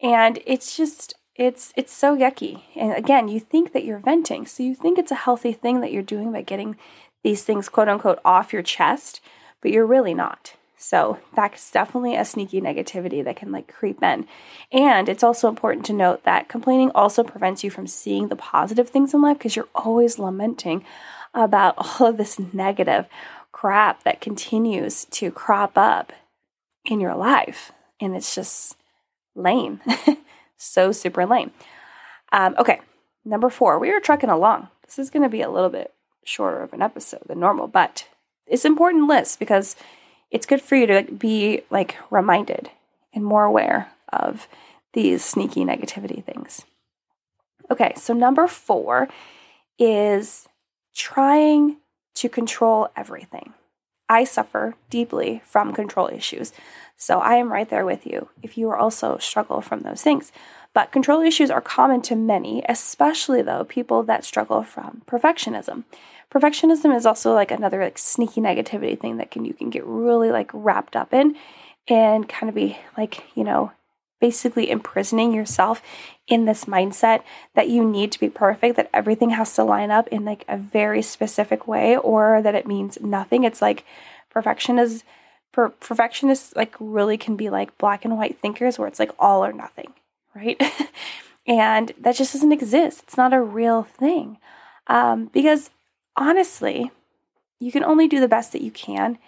and 0.00 0.38
it's 0.46 0.76
just 0.76 1.14
it's 1.34 1.72
it's 1.76 1.92
so 1.92 2.16
yucky. 2.16 2.62
And 2.76 2.92
again, 2.92 3.28
you 3.28 3.40
think 3.40 3.72
that 3.72 3.84
you're 3.84 3.98
venting. 3.98 4.46
So 4.46 4.62
you 4.62 4.74
think 4.74 4.98
it's 4.98 5.12
a 5.12 5.16
healthy 5.26 5.52
thing 5.52 5.80
that 5.80 5.92
you're 5.92 6.02
doing 6.02 6.32
by 6.32 6.42
getting 6.42 6.76
these 7.24 7.42
things 7.42 7.68
quote 7.68 7.88
unquote 7.88 8.20
off 8.24 8.52
your 8.52 8.62
chest, 8.62 9.20
but 9.62 9.70
you're 9.70 9.86
really 9.86 10.14
not. 10.14 10.54
So 10.78 11.18
that's 11.34 11.70
definitely 11.70 12.14
a 12.14 12.24
sneaky 12.24 12.60
negativity 12.60 13.22
that 13.24 13.36
can 13.36 13.50
like 13.50 13.72
creep 13.72 14.02
in. 14.02 14.26
And 14.72 15.08
it's 15.08 15.24
also 15.24 15.48
important 15.48 15.84
to 15.86 15.92
note 15.92 16.24
that 16.24 16.48
complaining 16.48 16.90
also 16.94 17.24
prevents 17.24 17.64
you 17.64 17.70
from 17.70 17.86
seeing 17.86 18.28
the 18.28 18.36
positive 18.36 18.88
things 18.88 19.12
in 19.12 19.20
life 19.20 19.38
because 19.38 19.56
you're 19.56 19.68
always 19.74 20.18
lamenting 20.18 20.84
about 21.34 21.74
all 22.00 22.06
of 22.06 22.16
this 22.16 22.38
negative 22.52 23.06
crap 23.52 24.04
that 24.04 24.20
continues 24.20 25.04
to 25.06 25.30
crop 25.30 25.76
up 25.76 26.12
in 26.84 27.00
your 27.00 27.16
life. 27.16 27.72
And 28.00 28.14
it's 28.14 28.34
just 28.34 28.76
lame. 29.34 29.80
So 30.58 30.92
super 30.92 31.24
lame. 31.24 31.52
Um, 32.32 32.54
okay, 32.58 32.80
number 33.24 33.48
four, 33.48 33.78
we 33.78 33.90
are 33.90 34.00
trucking 34.00 34.28
along. 34.28 34.68
This 34.84 34.98
is 34.98 35.08
going 35.08 35.22
to 35.22 35.28
be 35.28 35.40
a 35.40 35.50
little 35.50 35.70
bit 35.70 35.94
shorter 36.24 36.62
of 36.62 36.72
an 36.72 36.82
episode 36.82 37.22
than 37.26 37.40
normal, 37.40 37.68
but 37.68 38.06
it's 38.46 38.64
important 38.64 39.06
list 39.06 39.38
because 39.38 39.76
it's 40.30 40.46
good 40.46 40.60
for 40.60 40.76
you 40.76 40.86
to 40.86 41.02
be 41.02 41.62
like 41.70 41.96
reminded 42.10 42.70
and 43.14 43.24
more 43.24 43.44
aware 43.44 43.90
of 44.12 44.48
these 44.92 45.24
sneaky 45.24 45.64
negativity 45.64 46.22
things. 46.22 46.64
Okay, 47.70 47.92
so 47.96 48.14
number 48.14 48.46
four 48.46 49.08
is 49.78 50.48
trying 50.94 51.76
to 52.14 52.28
control 52.28 52.88
everything. 52.96 53.52
I 54.08 54.24
suffer 54.24 54.74
deeply 54.88 55.42
from 55.44 55.74
control 55.74 56.08
issues. 56.08 56.52
So 56.96 57.20
I 57.20 57.34
am 57.34 57.52
right 57.52 57.68
there 57.68 57.84
with 57.84 58.06
you 58.06 58.30
if 58.42 58.56
you 58.56 58.72
also 58.72 59.18
struggle 59.18 59.60
from 59.60 59.80
those 59.80 60.02
things. 60.02 60.32
But 60.72 60.92
control 60.92 61.20
issues 61.20 61.50
are 61.50 61.60
common 61.60 62.02
to 62.02 62.16
many, 62.16 62.64
especially 62.68 63.42
though 63.42 63.64
people 63.64 64.02
that 64.04 64.24
struggle 64.24 64.62
from 64.62 65.02
perfectionism. 65.06 65.84
Perfectionism 66.32 66.94
is 66.94 67.06
also 67.06 67.32
like 67.32 67.50
another 67.50 67.82
like 67.82 67.98
sneaky 67.98 68.40
negativity 68.40 68.98
thing 68.98 69.16
that 69.16 69.30
can 69.30 69.44
you 69.44 69.54
can 69.54 69.70
get 69.70 69.84
really 69.86 70.30
like 70.30 70.50
wrapped 70.52 70.94
up 70.94 71.14
in 71.14 71.36
and 71.88 72.28
kind 72.28 72.48
of 72.48 72.54
be 72.54 72.78
like, 72.96 73.24
you 73.34 73.44
know, 73.44 73.72
basically 74.20 74.70
imprisoning 74.70 75.32
yourself 75.32 75.80
in 76.26 76.44
this 76.44 76.64
mindset 76.64 77.22
that 77.54 77.68
you 77.68 77.84
need 77.84 78.12
to 78.12 78.20
be 78.20 78.28
perfect, 78.28 78.76
that 78.76 78.90
everything 78.92 79.30
has 79.30 79.54
to 79.54 79.64
line 79.64 79.90
up 79.90 80.08
in 80.08 80.24
like 80.24 80.44
a 80.48 80.56
very 80.56 81.02
specific 81.02 81.66
way 81.66 81.96
or 81.96 82.42
that 82.42 82.54
it 82.54 82.66
means 82.66 83.00
nothing. 83.00 83.44
It's 83.44 83.62
like 83.62 83.84
perfection 84.30 84.78
is 84.78 85.04
per- 85.52 85.70
perfectionists 85.70 86.54
like 86.56 86.74
really 86.78 87.16
can 87.16 87.36
be 87.36 87.48
like 87.48 87.76
black 87.78 88.04
and 88.04 88.16
white 88.16 88.38
thinkers 88.38 88.78
where 88.78 88.88
it's 88.88 88.98
like 88.98 89.12
all 89.18 89.44
or 89.44 89.52
nothing, 89.52 89.92
right? 90.34 90.60
and 91.46 91.92
that 91.98 92.16
just 92.16 92.32
doesn't 92.32 92.52
exist. 92.52 93.04
It's 93.04 93.16
not 93.16 93.32
a 93.32 93.40
real 93.40 93.84
thing. 93.84 94.38
Um, 94.88 95.26
because 95.26 95.70
honestly, 96.18 96.90
you 97.58 97.72
can 97.72 97.84
only 97.84 98.08
do 98.08 98.20
the 98.20 98.28
best 98.28 98.52
that 98.52 98.62
you 98.62 98.70
can. 98.70 99.18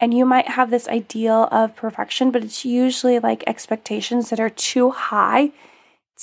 And 0.00 0.12
you 0.12 0.24
might 0.24 0.48
have 0.48 0.70
this 0.70 0.88
ideal 0.88 1.48
of 1.52 1.76
perfection, 1.76 2.32
but 2.32 2.42
it's 2.42 2.64
usually 2.64 3.20
like 3.20 3.44
expectations 3.46 4.30
that 4.30 4.40
are 4.40 4.50
too 4.50 4.90
high 4.90 5.52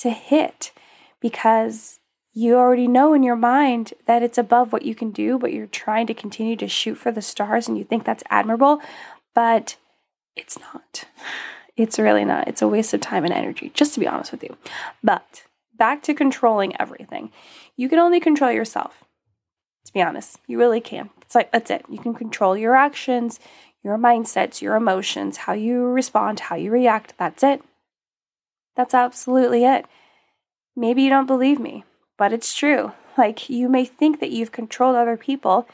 to 0.00 0.10
hit 0.10 0.72
because 1.20 1.98
you 2.32 2.56
already 2.56 2.86
know 2.86 3.14
in 3.14 3.22
your 3.22 3.36
mind 3.36 3.94
that 4.06 4.22
it's 4.22 4.36
above 4.36 4.72
what 4.72 4.84
you 4.84 4.94
can 4.94 5.10
do, 5.12 5.38
but 5.38 5.52
you're 5.52 5.66
trying 5.66 6.06
to 6.08 6.14
continue 6.14 6.56
to 6.56 6.68
shoot 6.68 6.96
for 6.96 7.10
the 7.10 7.22
stars 7.22 7.68
and 7.68 7.78
you 7.78 7.84
think 7.84 8.04
that's 8.04 8.24
admirable 8.28 8.82
but 9.34 9.76
it's 10.36 10.58
not. 10.58 11.04
It's 11.76 11.98
really 11.98 12.24
not. 12.24 12.48
It's 12.48 12.62
a 12.62 12.68
waste 12.68 12.92
of 12.94 13.00
time 13.00 13.24
and 13.24 13.32
energy, 13.32 13.70
just 13.74 13.94
to 13.94 14.00
be 14.00 14.06
honest 14.06 14.32
with 14.32 14.42
you. 14.42 14.56
But 15.02 15.44
back 15.76 16.02
to 16.04 16.14
controlling 16.14 16.78
everything. 16.80 17.32
You 17.76 17.88
can 17.88 17.98
only 17.98 18.20
control 18.20 18.52
yourself. 18.52 19.04
Be 19.92 20.02
honest, 20.02 20.38
you 20.46 20.58
really 20.58 20.80
can. 20.80 21.10
It's 21.22 21.34
like 21.34 21.50
that's 21.52 21.70
it. 21.70 21.84
You 21.88 21.98
can 21.98 22.14
control 22.14 22.56
your 22.56 22.74
actions, 22.74 23.40
your 23.82 23.98
mindsets, 23.98 24.60
your 24.62 24.76
emotions, 24.76 25.38
how 25.38 25.52
you 25.52 25.84
respond, 25.84 26.40
how 26.40 26.56
you 26.56 26.70
react. 26.70 27.14
That's 27.18 27.42
it. 27.42 27.62
That's 28.76 28.94
absolutely 28.94 29.64
it. 29.64 29.86
Maybe 30.76 31.02
you 31.02 31.10
don't 31.10 31.26
believe 31.26 31.58
me, 31.58 31.84
but 32.16 32.32
it's 32.32 32.54
true. 32.54 32.92
Like 33.18 33.50
you 33.50 33.68
may 33.68 33.84
think 33.84 34.20
that 34.20 34.30
you've 34.30 34.52
controlled 34.52 34.96
other 34.96 35.16
people 35.16 35.68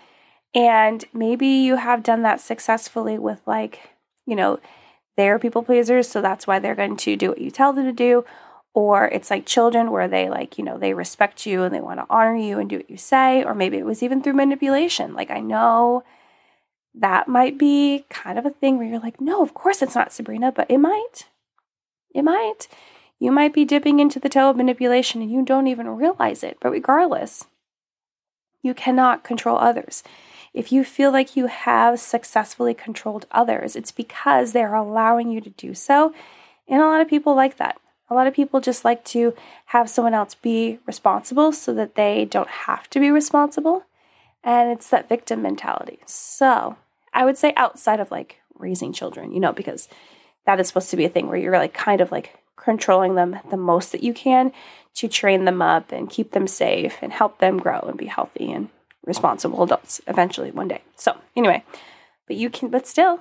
and 0.54 1.04
maybe 1.12 1.46
you 1.46 1.76
have 1.76 2.02
done 2.02 2.22
that 2.22 2.40
successfully 2.40 3.18
with, 3.18 3.40
like, 3.46 3.90
you 4.26 4.34
know, 4.34 4.58
they're 5.16 5.38
people 5.38 5.62
pleasers, 5.62 6.08
so 6.08 6.22
that's 6.22 6.46
why 6.46 6.58
they're 6.58 6.74
going 6.74 6.96
to 6.96 7.14
do 7.14 7.28
what 7.28 7.40
you 7.40 7.50
tell 7.50 7.74
them 7.74 7.84
to 7.84 7.92
do. 7.92 8.24
Or 8.76 9.06
it's 9.06 9.30
like 9.30 9.46
children 9.46 9.90
where 9.90 10.06
they, 10.06 10.28
like, 10.28 10.58
you 10.58 10.64
know, 10.64 10.76
they 10.76 10.92
respect 10.92 11.46
you 11.46 11.62
and 11.62 11.74
they 11.74 11.80
want 11.80 11.98
to 11.98 12.06
honor 12.10 12.36
you 12.36 12.58
and 12.58 12.68
do 12.68 12.76
what 12.76 12.90
you 12.90 12.98
say. 12.98 13.42
Or 13.42 13.54
maybe 13.54 13.78
it 13.78 13.86
was 13.86 14.02
even 14.02 14.22
through 14.22 14.34
manipulation. 14.34 15.14
Like, 15.14 15.30
I 15.30 15.40
know 15.40 16.04
that 16.94 17.26
might 17.26 17.56
be 17.56 18.04
kind 18.10 18.38
of 18.38 18.44
a 18.44 18.50
thing 18.50 18.76
where 18.76 18.86
you're 18.86 19.00
like, 19.00 19.18
no, 19.18 19.42
of 19.42 19.54
course 19.54 19.80
it's 19.80 19.94
not 19.94 20.12
Sabrina, 20.12 20.52
but 20.52 20.70
it 20.70 20.76
might. 20.76 21.24
It 22.14 22.20
might. 22.20 22.68
You 23.18 23.32
might 23.32 23.54
be 23.54 23.64
dipping 23.64 23.98
into 23.98 24.20
the 24.20 24.28
toe 24.28 24.50
of 24.50 24.58
manipulation 24.58 25.22
and 25.22 25.32
you 25.32 25.42
don't 25.42 25.68
even 25.68 25.88
realize 25.88 26.44
it. 26.44 26.58
But 26.60 26.72
regardless, 26.72 27.46
you 28.60 28.74
cannot 28.74 29.24
control 29.24 29.56
others. 29.56 30.02
If 30.52 30.70
you 30.70 30.84
feel 30.84 31.10
like 31.10 31.34
you 31.34 31.46
have 31.46 31.98
successfully 31.98 32.74
controlled 32.74 33.24
others, 33.30 33.74
it's 33.74 33.90
because 33.90 34.52
they're 34.52 34.74
allowing 34.74 35.30
you 35.30 35.40
to 35.40 35.50
do 35.50 35.72
so. 35.72 36.12
And 36.68 36.82
a 36.82 36.86
lot 36.86 37.00
of 37.00 37.08
people 37.08 37.34
like 37.34 37.56
that. 37.56 37.80
A 38.08 38.14
lot 38.14 38.26
of 38.26 38.34
people 38.34 38.60
just 38.60 38.84
like 38.84 39.04
to 39.06 39.34
have 39.66 39.90
someone 39.90 40.14
else 40.14 40.34
be 40.34 40.78
responsible 40.86 41.52
so 41.52 41.74
that 41.74 41.96
they 41.96 42.24
don't 42.24 42.48
have 42.48 42.88
to 42.90 43.00
be 43.00 43.10
responsible. 43.10 43.84
And 44.44 44.70
it's 44.70 44.90
that 44.90 45.08
victim 45.08 45.42
mentality. 45.42 45.98
So 46.06 46.76
I 47.12 47.24
would 47.24 47.36
say 47.36 47.52
outside 47.56 47.98
of 47.98 48.10
like 48.10 48.40
raising 48.54 48.92
children, 48.92 49.32
you 49.32 49.40
know, 49.40 49.52
because 49.52 49.88
that 50.44 50.60
is 50.60 50.68
supposed 50.68 50.90
to 50.90 50.96
be 50.96 51.04
a 51.04 51.08
thing 51.08 51.26
where 51.26 51.36
you're 51.36 51.58
like 51.58 51.74
kind 51.74 52.00
of 52.00 52.12
like 52.12 52.38
controlling 52.56 53.16
them 53.16 53.38
the 53.50 53.56
most 53.56 53.92
that 53.92 54.02
you 54.02 54.14
can 54.14 54.52
to 54.94 55.08
train 55.08 55.44
them 55.44 55.60
up 55.60 55.92
and 55.92 56.08
keep 56.08 56.32
them 56.32 56.46
safe 56.46 56.96
and 57.02 57.12
help 57.12 57.38
them 57.38 57.58
grow 57.58 57.80
and 57.80 57.98
be 57.98 58.06
healthy 58.06 58.50
and 58.50 58.68
responsible 59.04 59.62
adults 59.62 60.00
eventually 60.06 60.50
one 60.50 60.68
day. 60.68 60.82
So, 60.96 61.16
anyway, 61.36 61.64
But 62.26 62.36
you 62.36 62.50
can, 62.50 62.68
but 62.68 62.86
still, 62.86 63.20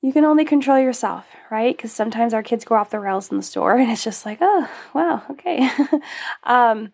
you 0.00 0.12
can 0.12 0.24
only 0.24 0.44
control 0.44 0.78
yourself, 0.78 1.26
right? 1.50 1.76
Because 1.76 1.92
sometimes 1.92 2.32
our 2.32 2.42
kids 2.42 2.64
go 2.64 2.76
off 2.76 2.90
the 2.90 3.00
rails 3.00 3.30
in 3.30 3.36
the 3.36 3.42
store 3.42 3.76
and 3.76 3.90
it's 3.90 4.04
just 4.04 4.24
like, 4.24 4.38
oh, 4.40 4.70
wow, 4.94 5.22
okay. 5.30 5.68
um, 6.44 6.92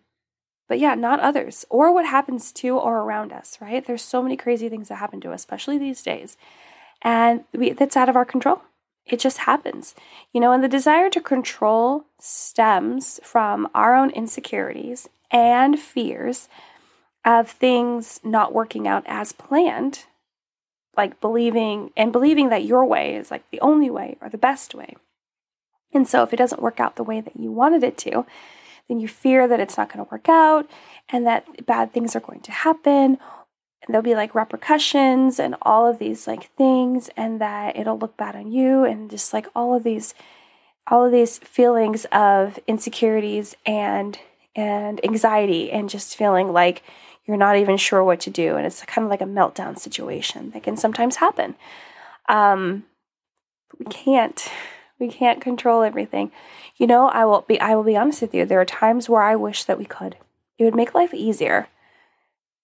but 0.67 0.79
yeah, 0.79 0.95
not 0.95 1.19
others 1.19 1.65
or 1.69 1.93
what 1.93 2.05
happens 2.05 2.51
to 2.53 2.77
or 2.77 3.01
around 3.01 3.31
us, 3.31 3.57
right? 3.61 3.85
There's 3.85 4.01
so 4.01 4.23
many 4.23 4.35
crazy 4.35 4.69
things 4.69 4.87
that 4.87 4.95
happen 4.95 5.21
to 5.21 5.31
us, 5.31 5.41
especially 5.41 5.77
these 5.77 6.01
days. 6.01 6.37
And 7.01 7.43
we, 7.53 7.71
that's 7.71 7.95
out 7.95 8.09
of 8.09 8.15
our 8.15 8.25
control. 8.25 8.61
It 9.05 9.19
just 9.19 9.39
happens. 9.39 9.93
You 10.33 10.41
know, 10.41 10.51
and 10.51 10.63
the 10.63 10.67
desire 10.67 11.11
to 11.11 11.21
control 11.21 12.05
stems 12.19 13.19
from 13.23 13.69
our 13.75 13.95
own 13.95 14.09
insecurities 14.09 15.07
and 15.29 15.79
fears 15.79 16.47
of 17.23 17.49
things 17.49 18.19
not 18.23 18.53
working 18.53 18.87
out 18.87 19.03
as 19.05 19.31
planned, 19.31 20.05
like 20.97 21.21
believing 21.21 21.91
and 21.95 22.11
believing 22.11 22.49
that 22.49 22.65
your 22.65 22.85
way 22.85 23.15
is 23.15 23.31
like 23.31 23.49
the 23.51 23.61
only 23.61 23.89
way 23.89 24.17
or 24.21 24.29
the 24.29 24.37
best 24.37 24.75
way. 24.75 24.95
And 25.93 26.07
so 26.07 26.23
if 26.23 26.33
it 26.33 26.37
doesn't 26.37 26.61
work 26.61 26.79
out 26.79 26.95
the 26.95 27.03
way 27.03 27.21
that 27.21 27.39
you 27.39 27.51
wanted 27.51 27.83
it 27.83 27.97
to, 27.99 28.25
then 28.87 28.99
you 28.99 29.07
fear 29.07 29.47
that 29.47 29.59
it's 29.59 29.77
not 29.77 29.91
going 29.91 30.05
to 30.05 30.11
work 30.11 30.29
out 30.29 30.69
and 31.09 31.25
that 31.25 31.65
bad 31.65 31.93
things 31.93 32.15
are 32.15 32.19
going 32.19 32.41
to 32.41 32.51
happen. 32.51 33.17
And 33.81 33.93
there'll 33.93 34.03
be 34.03 34.15
like 34.15 34.33
repercussions 34.33 35.39
and 35.39 35.55
all 35.61 35.87
of 35.87 35.99
these 35.99 36.25
like 36.25 36.49
things, 36.55 37.11
and 37.15 37.39
that 37.39 37.77
it'll 37.77 37.99
look 37.99 38.17
bad 38.17 38.35
on 38.35 38.51
you, 38.51 38.83
and 38.83 39.11
just 39.11 39.31
like 39.31 39.45
all 39.55 39.75
of 39.75 39.83
these, 39.83 40.15
all 40.87 41.05
of 41.05 41.11
these 41.11 41.37
feelings 41.37 42.05
of 42.11 42.57
insecurities 42.65 43.55
and 43.63 44.17
and 44.55 45.03
anxiety, 45.05 45.71
and 45.71 45.87
just 45.87 46.17
feeling 46.17 46.51
like 46.51 46.81
you're 47.25 47.37
not 47.37 47.57
even 47.57 47.77
sure 47.77 48.03
what 48.03 48.19
to 48.21 48.29
do, 48.29 48.55
and 48.55 48.65
it's 48.65 48.83
kind 48.85 49.05
of 49.05 49.09
like 49.09 49.21
a 49.21 49.25
meltdown 49.25 49.77
situation 49.77 50.51
that 50.51 50.63
can 50.63 50.77
sometimes 50.77 51.17
happen. 51.17 51.55
Um, 52.29 52.83
we 53.79 53.85
can't 53.85 54.47
we 54.99 55.09
can't 55.09 55.41
control 55.41 55.83
everything. 55.83 56.31
You 56.77 56.87
know, 56.87 57.07
I 57.09 57.25
will 57.25 57.41
be 57.41 57.59
I 57.59 57.75
will 57.75 57.83
be 57.83 57.97
honest 57.97 58.21
with 58.21 58.33
you. 58.33 58.45
There 58.45 58.61
are 58.61 58.65
times 58.65 59.09
where 59.09 59.23
I 59.23 59.35
wish 59.35 59.63
that 59.63 59.77
we 59.79 59.85
could. 59.85 60.17
It 60.57 60.63
would 60.63 60.75
make 60.75 60.93
life 60.93 61.13
easier. 61.13 61.67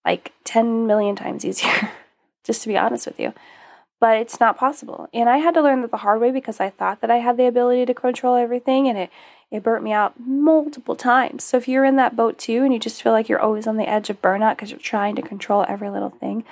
Like 0.04 0.32
10 0.44 0.86
million 0.86 1.14
times 1.14 1.44
easier, 1.44 1.90
just 2.44 2.62
to 2.62 2.68
be 2.68 2.76
honest 2.76 3.06
with 3.06 3.20
you. 3.20 3.32
But 4.02 4.18
it's 4.18 4.40
not 4.40 4.58
possible. 4.58 5.08
And 5.14 5.28
I 5.28 5.38
had 5.38 5.54
to 5.54 5.62
learn 5.62 5.80
that 5.82 5.92
the 5.92 5.98
hard 5.98 6.20
way 6.20 6.32
because 6.32 6.58
I 6.58 6.70
thought 6.70 7.00
that 7.00 7.10
I 7.10 7.18
had 7.18 7.36
the 7.36 7.46
ability 7.46 7.86
to 7.86 7.94
control 7.94 8.34
everything 8.34 8.88
and 8.88 8.98
it 8.98 9.10
it 9.50 9.62
burnt 9.62 9.84
me 9.84 9.92
out 9.92 10.18
multiple 10.18 10.96
times. 10.96 11.44
So 11.44 11.58
if 11.58 11.68
you're 11.68 11.84
in 11.84 11.96
that 11.96 12.16
boat 12.16 12.38
too 12.38 12.64
and 12.64 12.72
you 12.72 12.80
just 12.80 13.02
feel 13.02 13.12
like 13.12 13.28
you're 13.28 13.40
always 13.40 13.66
on 13.66 13.76
the 13.76 13.88
edge 13.88 14.10
of 14.10 14.22
burnout 14.22 14.56
because 14.56 14.70
you're 14.70 14.80
trying 14.80 15.14
to 15.16 15.22
control 15.22 15.64
every 15.68 15.90
little 15.90 16.10
thing, 16.10 16.44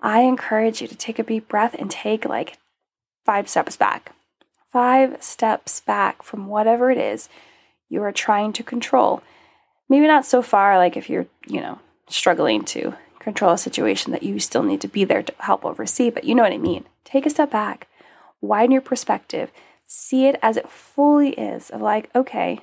I 0.00 0.20
encourage 0.20 0.80
you 0.80 0.88
to 0.88 0.96
take 0.96 1.18
a 1.18 1.24
deep 1.24 1.48
breath 1.48 1.74
and 1.78 1.90
take 1.90 2.24
like 2.24 2.58
five 3.26 3.48
steps 3.48 3.76
back 3.76 4.14
five 4.72 5.22
steps 5.22 5.80
back 5.80 6.22
from 6.22 6.46
whatever 6.46 6.90
it 6.90 6.98
is 6.98 7.28
you 7.88 8.02
are 8.02 8.12
trying 8.12 8.52
to 8.54 8.62
control. 8.62 9.22
Maybe 9.88 10.06
not 10.06 10.24
so 10.24 10.40
far, 10.40 10.78
like 10.78 10.96
if 10.96 11.10
you're, 11.10 11.26
you 11.46 11.60
know, 11.60 11.78
struggling 12.08 12.64
to 12.64 12.94
control 13.22 13.52
a 13.52 13.58
situation 13.58 14.12
that 14.12 14.22
you 14.22 14.38
still 14.38 14.62
need 14.62 14.80
to 14.80 14.88
be 14.88 15.04
there 15.04 15.22
to 15.22 15.34
help 15.38 15.64
oversee, 15.64 16.10
but 16.10 16.24
you 16.24 16.34
know 16.34 16.42
what 16.42 16.52
I 16.52 16.58
mean. 16.58 16.84
Take 17.04 17.24
a 17.24 17.30
step 17.30 17.50
back, 17.50 17.86
widen 18.40 18.72
your 18.72 18.80
perspective, 18.80 19.50
see 19.86 20.26
it 20.26 20.38
as 20.42 20.56
it 20.56 20.68
fully 20.68 21.30
is 21.30 21.70
of 21.70 21.80
like, 21.80 22.10
okay, 22.14 22.58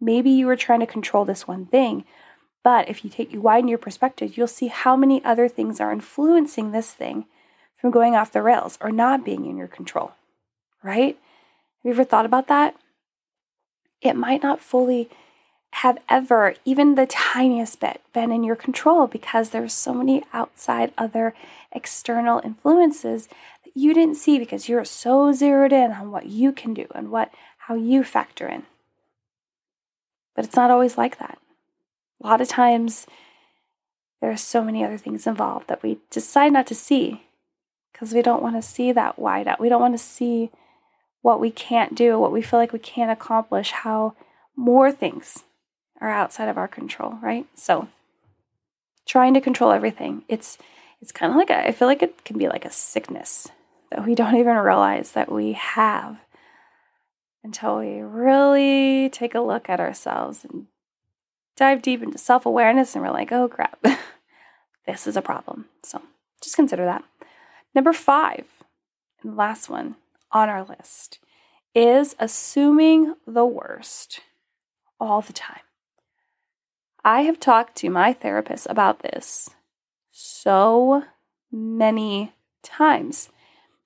maybe 0.00 0.30
you 0.30 0.46
were 0.46 0.56
trying 0.56 0.80
to 0.80 0.86
control 0.86 1.24
this 1.24 1.48
one 1.48 1.66
thing, 1.66 2.04
but 2.62 2.88
if 2.88 3.04
you 3.04 3.10
take 3.10 3.32
you 3.32 3.40
widen 3.40 3.68
your 3.68 3.78
perspective, 3.78 4.36
you'll 4.36 4.46
see 4.46 4.66
how 4.66 4.96
many 4.96 5.24
other 5.24 5.48
things 5.48 5.80
are 5.80 5.92
influencing 5.92 6.72
this 6.72 6.92
thing 6.92 7.26
from 7.80 7.90
going 7.90 8.14
off 8.14 8.32
the 8.32 8.42
rails 8.42 8.78
or 8.80 8.90
not 8.90 9.24
being 9.24 9.46
in 9.46 9.56
your 9.56 9.68
control. 9.68 10.12
Right? 10.82 11.16
Have 11.16 11.84
you 11.84 11.90
ever 11.92 12.04
thought 12.04 12.26
about 12.26 12.48
that? 12.48 12.74
It 14.02 14.14
might 14.14 14.42
not 14.42 14.60
fully 14.60 15.08
have 15.80 15.98
ever, 16.08 16.54
even 16.64 16.94
the 16.94 17.04
tiniest 17.04 17.80
bit, 17.80 18.00
been 18.14 18.32
in 18.32 18.42
your 18.42 18.56
control 18.56 19.06
because 19.06 19.50
there's 19.50 19.74
so 19.74 19.92
many 19.92 20.24
outside 20.32 20.90
other 20.96 21.34
external 21.70 22.40
influences 22.42 23.26
that 23.26 23.76
you 23.76 23.92
didn't 23.92 24.14
see 24.14 24.38
because 24.38 24.70
you're 24.70 24.86
so 24.86 25.34
zeroed 25.34 25.74
in 25.74 25.92
on 25.92 26.10
what 26.10 26.24
you 26.24 26.50
can 26.50 26.72
do 26.72 26.86
and 26.94 27.10
what 27.10 27.30
how 27.58 27.74
you 27.74 28.02
factor 28.02 28.48
in. 28.48 28.62
But 30.34 30.46
it's 30.46 30.56
not 30.56 30.70
always 30.70 30.96
like 30.96 31.18
that. 31.18 31.36
A 32.22 32.26
lot 32.26 32.40
of 32.40 32.48
times 32.48 33.06
there 34.22 34.30
are 34.30 34.36
so 34.38 34.64
many 34.64 34.82
other 34.82 34.96
things 34.96 35.26
involved 35.26 35.68
that 35.68 35.82
we 35.82 35.98
decide 36.10 36.54
not 36.54 36.66
to 36.68 36.74
see 36.74 37.26
because 37.92 38.14
we 38.14 38.22
don't 38.22 38.42
want 38.42 38.56
to 38.56 38.62
see 38.62 38.92
that 38.92 39.18
wide 39.18 39.46
out. 39.46 39.60
We 39.60 39.68
don't 39.68 39.82
want 39.82 39.92
to 39.94 40.02
see 40.02 40.50
what 41.20 41.38
we 41.38 41.50
can't 41.50 41.94
do, 41.94 42.18
what 42.18 42.32
we 42.32 42.40
feel 42.40 42.58
like 42.58 42.72
we 42.72 42.78
can't 42.78 43.10
accomplish, 43.10 43.72
how 43.72 44.14
more 44.56 44.90
things 44.90 45.44
are 46.00 46.10
outside 46.10 46.48
of 46.48 46.58
our 46.58 46.68
control, 46.68 47.18
right? 47.22 47.46
So 47.54 47.88
trying 49.06 49.34
to 49.34 49.40
control 49.40 49.72
everything. 49.72 50.24
It's 50.28 50.58
it's 51.00 51.12
kind 51.12 51.30
of 51.30 51.36
like 51.36 51.50
a, 51.50 51.68
I 51.68 51.72
feel 51.72 51.88
like 51.88 52.02
it 52.02 52.24
can 52.24 52.38
be 52.38 52.48
like 52.48 52.64
a 52.64 52.70
sickness 52.70 53.48
that 53.90 54.04
we 54.04 54.14
don't 54.20 54.36
even 54.36 54.56
realize 54.56 55.12
that 55.12 55.30
we 55.30 55.52
have 55.52 56.18
until 57.44 57.78
we 57.78 58.00
really 58.00 59.08
take 59.10 59.34
a 59.34 59.40
look 59.40 59.68
at 59.68 59.80
ourselves 59.80 60.44
and 60.44 60.66
dive 61.56 61.80
deep 61.80 62.02
into 62.02 62.18
self-awareness 62.18 62.94
and 62.94 63.04
we're 63.04 63.10
like, 63.10 63.32
"Oh 63.32 63.48
crap. 63.48 63.78
this 64.86 65.06
is 65.06 65.16
a 65.16 65.22
problem." 65.22 65.66
So, 65.82 66.02
just 66.42 66.56
consider 66.56 66.84
that. 66.84 67.04
Number 67.74 67.92
5, 67.92 68.46
and 69.22 69.36
last 69.36 69.68
one, 69.68 69.96
on 70.32 70.48
our 70.48 70.64
list 70.64 71.18
is 71.74 72.16
assuming 72.18 73.14
the 73.26 73.44
worst 73.44 74.20
all 74.98 75.20
the 75.20 75.32
time. 75.32 75.60
I 77.06 77.20
have 77.20 77.38
talked 77.38 77.76
to 77.76 77.88
my 77.88 78.12
therapist 78.12 78.66
about 78.68 78.98
this 78.98 79.50
so 80.10 81.04
many 81.52 82.32
times. 82.64 83.28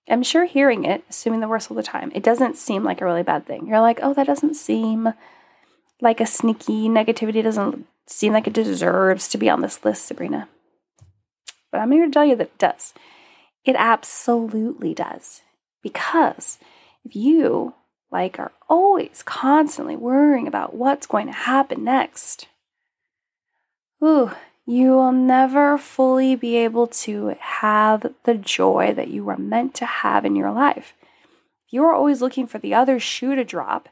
I'm 0.08 0.22
sure 0.22 0.46
hearing 0.46 0.86
it, 0.86 1.04
assuming 1.10 1.40
the 1.40 1.46
worst 1.46 1.70
all 1.70 1.76
the 1.76 1.82
time, 1.82 2.10
it 2.14 2.22
doesn't 2.22 2.56
seem 2.56 2.82
like 2.82 3.02
a 3.02 3.04
really 3.04 3.22
bad 3.22 3.46
thing. 3.46 3.66
You're 3.66 3.82
like, 3.82 4.00
oh, 4.02 4.14
that 4.14 4.26
doesn't 4.26 4.54
seem 4.54 5.12
like 6.00 6.18
a 6.22 6.26
sneaky 6.26 6.88
negativity. 6.88 7.42
Doesn't 7.42 7.86
seem 8.06 8.32
like 8.32 8.46
it 8.46 8.54
deserves 8.54 9.28
to 9.28 9.36
be 9.36 9.50
on 9.50 9.60
this 9.60 9.84
list, 9.84 10.06
Sabrina. 10.06 10.48
But 11.70 11.82
I'm 11.82 11.92
here 11.92 12.06
to 12.06 12.10
tell 12.10 12.24
you 12.24 12.36
that 12.36 12.44
it 12.44 12.58
does. 12.58 12.94
It 13.66 13.76
absolutely 13.78 14.94
does. 14.94 15.42
Because 15.82 16.58
if 17.04 17.14
you, 17.14 17.74
like, 18.10 18.38
are 18.38 18.52
always 18.66 19.22
constantly 19.22 19.94
worrying 19.94 20.48
about 20.48 20.74
what's 20.74 21.06
going 21.06 21.26
to 21.26 21.34
happen 21.34 21.84
next, 21.84 22.46
ooh, 24.02 24.32
you 24.66 24.92
will 24.92 25.12
never 25.12 25.76
fully 25.76 26.36
be 26.36 26.56
able 26.56 26.86
to 26.86 27.36
have 27.40 28.14
the 28.24 28.34
joy 28.34 28.92
that 28.94 29.08
you 29.08 29.24
were 29.24 29.36
meant 29.36 29.74
to 29.74 29.84
have 29.84 30.24
in 30.24 30.36
your 30.36 30.52
life. 30.52 30.94
If 31.66 31.72
you 31.72 31.84
are 31.84 31.94
always 31.94 32.20
looking 32.20 32.46
for 32.46 32.58
the 32.58 32.74
other 32.74 33.00
shoe 33.00 33.34
to 33.34 33.44
drop, 33.44 33.88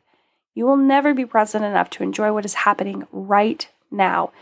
you 0.54 0.66
will 0.66 0.76
never 0.76 1.14
be 1.14 1.26
present 1.26 1.64
enough 1.64 1.90
to 1.90 2.02
enjoy 2.02 2.32
what 2.32 2.44
is 2.44 2.54
happening 2.54 3.06
right 3.12 3.68
now. 3.90 4.32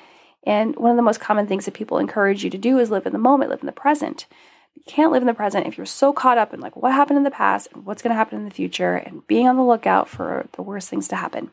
And 0.47 0.77
one 0.77 0.91
of 0.91 0.97
the 0.97 1.03
most 1.03 1.21
common 1.21 1.47
things 1.47 1.65
that 1.65 1.75
people 1.75 1.99
encourage 1.99 2.45
you 2.45 2.51
to 2.51 2.59
do 2.59 2.79
is 2.79 2.91
live 2.91 3.07
in 3.07 3.13
the 3.13 3.19
moment, 3.19 3.51
live 3.51 3.61
in 3.61 3.67
the 3.67 3.73
present. 3.73 4.27
You 4.75 4.83
can't 4.87 5.11
live 5.11 5.23
in 5.23 5.27
the 5.27 5.35
present 5.35 5.67
if 5.67 5.77
you're 5.77 5.87
so 5.87 6.13
caught 6.13 6.39
up 6.39 6.55
in 6.55 6.61
like 6.61 6.77
what 6.77 6.93
happened 6.93 7.17
in 7.17 7.25
the 7.25 7.31
past 7.31 7.69
and 7.73 7.85
what's 7.85 8.03
going 8.03 8.11
to 8.11 8.17
happen 8.17 8.39
in 8.39 8.45
the 8.45 8.55
future 8.55 8.95
and 8.95 9.27
being 9.27 9.49
on 9.49 9.57
the 9.57 9.63
lookout 9.65 10.09
for 10.09 10.47
the 10.53 10.63
worst 10.63 10.89
things 10.89 11.09
to 11.09 11.17
happen. 11.17 11.51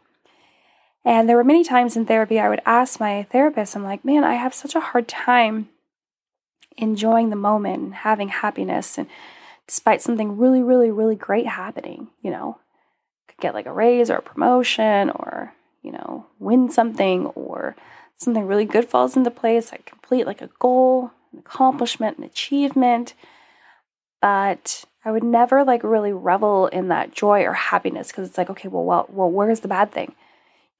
And 1.05 1.27
there 1.27 1.35
were 1.35 1.43
many 1.43 1.63
times 1.63 1.97
in 1.97 2.05
therapy 2.05 2.39
I 2.39 2.49
would 2.49 2.61
ask 2.65 2.99
my 2.99 3.23
therapist, 3.23 3.75
I'm 3.75 3.83
like, 3.83 4.05
man, 4.05 4.23
I 4.23 4.35
have 4.35 4.53
such 4.53 4.75
a 4.75 4.79
hard 4.79 5.07
time 5.07 5.69
enjoying 6.77 7.29
the 7.29 7.35
moment 7.35 7.83
and 7.83 7.93
having 7.93 8.29
happiness 8.29 8.97
and 8.97 9.07
despite 9.67 10.01
something 10.01 10.37
really, 10.37 10.61
really, 10.61 10.91
really 10.91 11.15
great 11.15 11.45
happening, 11.45 12.07
you 12.21 12.31
know, 12.31 12.57
could 13.27 13.37
get 13.39 13.53
like 13.53 13.65
a 13.65 13.73
raise 13.73 14.09
or 14.09 14.15
a 14.15 14.21
promotion 14.21 15.09
or, 15.09 15.53
you 15.81 15.91
know, 15.91 16.25
win 16.39 16.69
something 16.69 17.27
or 17.27 17.75
something 18.15 18.45
really 18.45 18.65
good 18.65 18.85
falls 18.85 19.15
into 19.15 19.31
place, 19.31 19.71
I 19.71 19.77
complete 19.85 20.25
like 20.25 20.41
a 20.41 20.49
goal 20.59 21.11
an 21.33 21.39
accomplishment, 21.39 22.17
an 22.17 22.23
achievement. 22.23 23.13
But 24.21 24.85
I 25.03 25.11
would 25.11 25.23
never 25.23 25.65
like 25.65 25.83
really 25.83 26.13
revel 26.13 26.67
in 26.67 26.87
that 26.87 27.11
joy 27.11 27.43
or 27.43 27.53
happiness 27.53 28.07
because 28.07 28.29
it's 28.29 28.37
like, 28.37 28.49
okay, 28.49 28.69
well, 28.69 28.85
well, 28.85 29.05
well, 29.09 29.29
where's 29.29 29.59
the 29.59 29.67
bad 29.67 29.91
thing? 29.91 30.15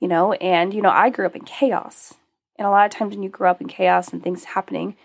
You 0.03 0.09
know, 0.09 0.33
and 0.33 0.73
you 0.73 0.81
know, 0.81 0.89
I 0.89 1.09
grew 1.09 1.25
up 1.25 1.33
in 1.37 1.45
chaos. 1.45 2.13
And 2.57 2.67
a 2.67 2.69
lot 2.69 2.85
of 2.85 2.91
times 2.91 3.15
when 3.15 3.23
you 3.23 3.29
grow 3.29 3.49
up 3.49 3.61
in 3.61 3.69
chaos 3.69 4.09
and 4.09 4.21
things 4.21 4.43
happening 4.43 4.97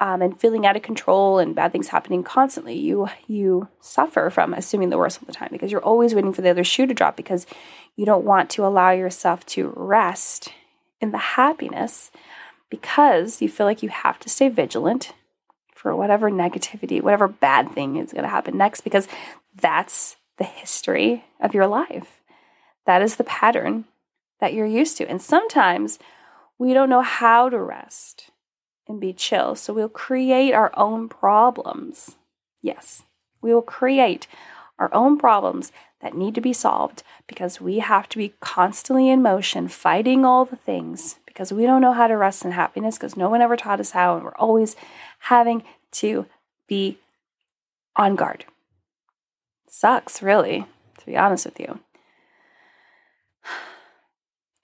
um, 0.00 0.22
and 0.22 0.40
feeling 0.40 0.64
out 0.64 0.76
of 0.76 0.82
control 0.82 1.40
and 1.40 1.56
bad 1.56 1.72
things 1.72 1.88
happening 1.88 2.22
constantly, 2.22 2.78
you 2.78 3.08
you 3.26 3.66
suffer 3.80 4.30
from 4.30 4.54
assuming 4.54 4.90
the 4.90 4.96
worst 4.96 5.18
all 5.18 5.26
the 5.26 5.32
time 5.32 5.48
because 5.50 5.72
you're 5.72 5.82
always 5.82 6.14
waiting 6.14 6.32
for 6.32 6.42
the 6.42 6.50
other 6.50 6.62
shoe 6.62 6.86
to 6.86 6.94
drop 6.94 7.16
because 7.16 7.46
you 7.96 8.06
don't 8.06 8.24
want 8.24 8.48
to 8.50 8.64
allow 8.64 8.92
yourself 8.92 9.44
to 9.46 9.72
rest 9.74 10.50
in 11.00 11.10
the 11.10 11.18
happiness 11.18 12.12
because 12.70 13.42
you 13.42 13.48
feel 13.48 13.66
like 13.66 13.82
you 13.82 13.88
have 13.88 14.20
to 14.20 14.28
stay 14.28 14.48
vigilant 14.48 15.14
for 15.74 15.96
whatever 15.96 16.30
negativity, 16.30 17.02
whatever 17.02 17.26
bad 17.26 17.72
thing 17.72 17.96
is 17.96 18.12
going 18.12 18.22
to 18.22 18.30
happen 18.30 18.56
next, 18.56 18.82
because 18.82 19.08
that's 19.60 20.14
the 20.36 20.44
history 20.44 21.24
of 21.40 21.54
your 21.54 21.66
life. 21.66 22.20
That 22.86 23.02
is 23.02 23.16
the 23.16 23.24
pattern 23.24 23.84
that 24.40 24.54
you're 24.54 24.66
used 24.66 24.96
to. 24.98 25.08
And 25.08 25.20
sometimes 25.20 25.98
we 26.58 26.74
don't 26.74 26.90
know 26.90 27.02
how 27.02 27.48
to 27.48 27.58
rest 27.58 28.30
and 28.86 29.00
be 29.00 29.12
chill. 29.12 29.54
So 29.54 29.72
we'll 29.72 29.88
create 29.88 30.54
our 30.54 30.72
own 30.76 31.08
problems. 31.08 32.16
Yes, 32.62 33.02
we 33.40 33.52
will 33.52 33.62
create 33.62 34.26
our 34.78 34.92
own 34.94 35.18
problems 35.18 35.72
that 36.00 36.14
need 36.14 36.34
to 36.34 36.40
be 36.40 36.52
solved 36.52 37.02
because 37.26 37.60
we 37.60 37.80
have 37.80 38.08
to 38.08 38.18
be 38.18 38.34
constantly 38.40 39.08
in 39.08 39.22
motion, 39.22 39.68
fighting 39.68 40.24
all 40.24 40.44
the 40.44 40.56
things 40.56 41.18
because 41.26 41.52
we 41.52 41.66
don't 41.66 41.82
know 41.82 41.92
how 41.92 42.06
to 42.06 42.16
rest 42.16 42.44
in 42.44 42.52
happiness 42.52 42.96
because 42.96 43.16
no 43.16 43.28
one 43.28 43.40
ever 43.40 43.56
taught 43.56 43.80
us 43.80 43.92
how, 43.92 44.16
and 44.16 44.24
we're 44.24 44.34
always 44.36 44.76
having 45.20 45.62
to 45.90 46.26
be 46.66 46.98
on 47.96 48.16
guard. 48.16 48.44
sucks, 49.68 50.22
really, 50.22 50.66
to 50.98 51.06
be 51.06 51.16
honest 51.16 51.44
with 51.44 51.58
you. 51.60 51.80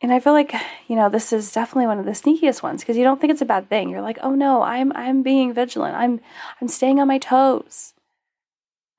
And 0.04 0.12
I 0.12 0.20
feel 0.20 0.34
like, 0.34 0.52
you 0.86 0.96
know, 0.96 1.08
this 1.08 1.32
is 1.32 1.50
definitely 1.50 1.86
one 1.86 1.98
of 1.98 2.04
the 2.04 2.10
sneakiest 2.10 2.62
ones 2.62 2.82
because 2.82 2.98
you 2.98 3.04
don't 3.04 3.22
think 3.22 3.30
it's 3.30 3.40
a 3.40 3.46
bad 3.46 3.70
thing. 3.70 3.88
You're 3.88 4.02
like, 4.02 4.18
"Oh 4.22 4.34
no, 4.34 4.60
I'm 4.60 4.92
I'm 4.92 5.22
being 5.22 5.54
vigilant. 5.54 5.96
I'm 5.96 6.20
I'm 6.60 6.68
staying 6.68 7.00
on 7.00 7.08
my 7.08 7.16
toes. 7.16 7.94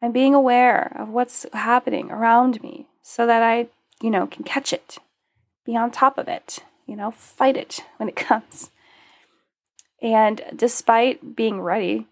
I'm 0.02 0.12
being 0.12 0.34
aware 0.34 0.92
of 0.98 1.10
what's 1.10 1.46
happening 1.54 2.10
around 2.10 2.64
me 2.64 2.88
so 3.04 3.28
that 3.28 3.44
I, 3.44 3.68
you 4.02 4.10
know, 4.10 4.26
can 4.26 4.44
catch 4.44 4.74
it. 4.74 4.98
Be 5.64 5.78
on 5.78 5.92
top 5.92 6.18
of 6.18 6.28
it, 6.28 6.64
you 6.88 6.96
know, 6.96 7.12
fight 7.12 7.56
it 7.56 7.82
when 7.98 8.10
it 8.10 8.16
comes." 8.16 8.72
And 10.02 10.42
despite 10.56 11.36
being 11.36 11.62
ready, 11.62 12.08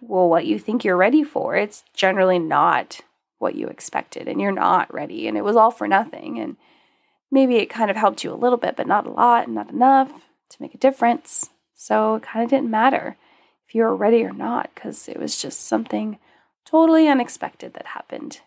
well, 0.00 0.30
what 0.30 0.46
you 0.46 0.58
think 0.58 0.84
you're 0.84 0.96
ready 0.96 1.22
for, 1.22 1.54
it's 1.54 1.84
generally 1.92 2.38
not 2.38 3.02
what 3.36 3.56
you 3.56 3.66
expected 3.66 4.26
and 4.26 4.40
you're 4.40 4.52
not 4.52 4.92
ready 4.92 5.28
and 5.28 5.36
it 5.36 5.44
was 5.44 5.56
all 5.56 5.70
for 5.70 5.86
nothing 5.86 6.38
and 6.38 6.56
maybe 7.30 7.56
it 7.56 7.66
kind 7.66 7.90
of 7.90 7.96
helped 7.96 8.24
you 8.24 8.32
a 8.32 8.34
little 8.34 8.58
bit, 8.58 8.76
but 8.76 8.86
not 8.86 9.06
a 9.06 9.10
lot 9.10 9.46
and 9.46 9.54
not 9.54 9.70
enough 9.70 10.10
to 10.50 10.62
make 10.62 10.74
a 10.74 10.78
difference. 10.78 11.50
So 11.74 12.16
it 12.16 12.22
kind 12.22 12.44
of 12.44 12.50
didn't 12.50 12.70
matter 12.70 13.16
if 13.66 13.74
you 13.74 13.82
were 13.82 13.96
ready 13.96 14.24
or 14.24 14.32
not 14.32 14.70
because 14.74 15.08
it 15.08 15.18
was 15.18 15.40
just 15.40 15.66
something 15.66 16.18
totally 16.64 17.08
unexpected 17.08 17.74
that 17.74 17.86
happened 17.86 18.40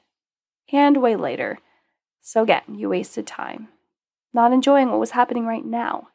and 0.72 1.02
way 1.02 1.16
later. 1.16 1.60
So 2.22 2.44
again, 2.44 2.64
you 2.70 2.90
wasted 2.90 3.28
time 3.28 3.70
not 4.34 4.54
enjoying 4.54 4.90
what 4.90 5.00
was 5.00 5.12
happening 5.12 5.46
right 5.46 5.66
now, 5.66 6.10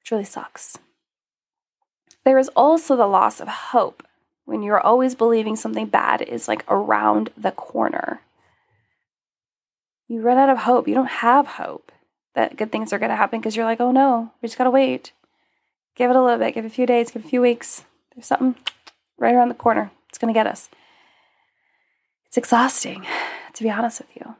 which 0.00 0.10
really 0.10 0.24
sucks. 0.24 0.78
There 2.24 2.38
is 2.38 2.48
also 2.56 2.96
the 2.96 3.06
loss 3.06 3.40
of 3.40 3.48
hope 3.48 4.02
when 4.44 4.62
you're 4.62 4.80
always 4.80 5.14
believing 5.14 5.56
something 5.56 5.86
bad 5.86 6.22
is 6.22 6.48
like 6.48 6.64
around 6.68 7.30
the 7.36 7.52
corner 7.52 8.20
you 10.08 10.20
run 10.20 10.38
out 10.38 10.48
of 10.48 10.58
hope. 10.58 10.88
You 10.88 10.94
don't 10.94 11.06
have 11.06 11.46
hope 11.46 11.92
that 12.34 12.56
good 12.56 12.70
things 12.70 12.92
are 12.92 12.98
going 12.98 13.10
to 13.10 13.16
happen 13.16 13.40
because 13.40 13.56
you're 13.56 13.64
like, 13.64 13.80
oh 13.80 13.90
no, 13.90 14.32
we 14.40 14.46
just 14.46 14.58
got 14.58 14.64
to 14.64 14.70
wait. 14.70 15.12
Give 15.94 16.10
it 16.10 16.16
a 16.16 16.22
little 16.22 16.38
bit, 16.38 16.54
give 16.54 16.64
it 16.64 16.68
a 16.68 16.70
few 16.70 16.86
days, 16.86 17.10
give 17.10 17.22
it 17.22 17.26
a 17.26 17.28
few 17.28 17.40
weeks. 17.40 17.84
There's 18.14 18.26
something 18.26 18.56
right 19.18 19.34
around 19.34 19.48
the 19.48 19.54
corner. 19.54 19.90
It's 20.08 20.18
going 20.18 20.32
to 20.32 20.38
get 20.38 20.46
us. 20.46 20.68
It's 22.26 22.36
exhausting, 22.36 23.06
to 23.54 23.62
be 23.62 23.70
honest 23.70 24.00
with 24.00 24.14
you. 24.14 24.34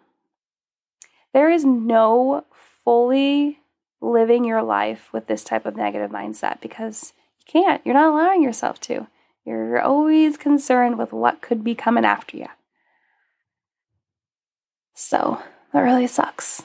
There 1.33 1.51
is 1.51 1.65
no 1.65 2.45
fully 2.85 3.61
living 4.01 4.45
your 4.45 4.63
life 4.63 5.09
with 5.13 5.27
this 5.27 5.45
type 5.45 5.67
of 5.67 5.77
negative 5.77 6.11
mindset 6.11 6.61
because 6.61 7.13
you 7.39 7.61
can't. 7.61 7.83
You're 7.85 7.95
not 7.95 8.13
allowing 8.13 8.43
yourself 8.43 8.81
to. 8.83 9.07
You're 9.45 9.81
always 9.81 10.37
concerned 10.37 10.99
with 10.99 11.13
what 11.13 11.41
could 11.41 11.63
be 11.63 11.75
coming 11.75 12.05
after 12.05 12.37
you. 12.37 12.49
So, 14.95 15.43
that 15.77 15.83
really 15.83 16.07
sucks. 16.07 16.63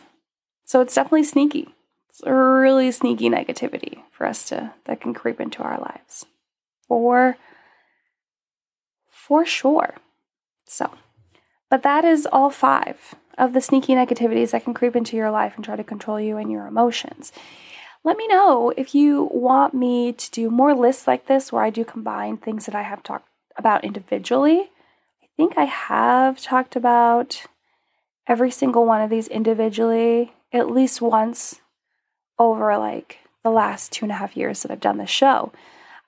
So 0.64 0.80
it's 0.80 0.96
definitely 0.96 1.26
sneaky. 1.26 1.68
It's 2.10 2.22
a 2.26 2.34
really 2.34 2.92
sneaky 2.92 3.30
negativity 3.30 4.04
for 4.10 4.26
us 4.26 4.48
to 4.48 4.72
that 4.86 5.02
can 5.02 5.14
creep 5.14 5.42
into 5.42 5.62
our 5.62 5.78
lives. 5.78 6.26
For 6.88 7.36
for 9.10 9.46
sure. 9.46 9.96
So, 10.66 10.94
but 11.70 11.84
that 11.84 12.06
is 12.06 12.26
all 12.32 12.50
five 12.50 13.14
of 13.38 13.52
the 13.52 13.60
sneaky 13.60 13.96
negativities 13.96 14.52
that 14.52 14.64
can 14.64 14.74
creep 14.74 14.96
into 14.96 15.18
your 15.18 15.30
life 15.30 15.58
and 15.58 15.66
try 15.66 15.76
to 15.76 15.84
control 15.84 16.18
you 16.18 16.38
and 16.38 16.50
your 16.50 16.66
emotions. 16.66 17.34
Let 18.06 18.16
me 18.16 18.30
know 18.30 18.72
if 18.78 18.96
you 18.96 19.28
want 19.30 19.74
me 19.74 20.14
to 20.14 20.32
do 20.32 20.50
more 20.50 20.74
lists 20.74 21.06
like 21.06 21.28
this 21.28 21.52
where 21.52 21.66
I 21.66 21.70
do 21.70 21.84
combine 21.84 22.38
things 22.38 22.66
that 22.66 22.76
I 22.76 22.84
have 22.84 23.04
talked 23.04 23.28
about 23.58 23.84
individually. 23.84 24.72
I 25.22 25.28
think 25.36 25.58
I 25.58 25.66
have 25.66 26.42
talked 26.42 26.78
about 26.78 27.46
every 28.28 28.52
single 28.52 28.86
one 28.86 29.02
of 29.02 29.10
these 29.10 29.28
individually 29.28 30.34
at 30.54 30.70
least 30.70 31.02
once 31.02 31.62
over 32.38 32.78
like 32.78 33.20
the 33.44 33.50
last 33.50 33.92
two 33.92 34.06
and 34.06 34.12
a 34.12 34.16
half 34.16 34.38
years 34.38 34.62
that 34.62 34.72
I've 34.72 34.80
done 34.80 34.98
this 34.98 35.10
show. 35.10 35.52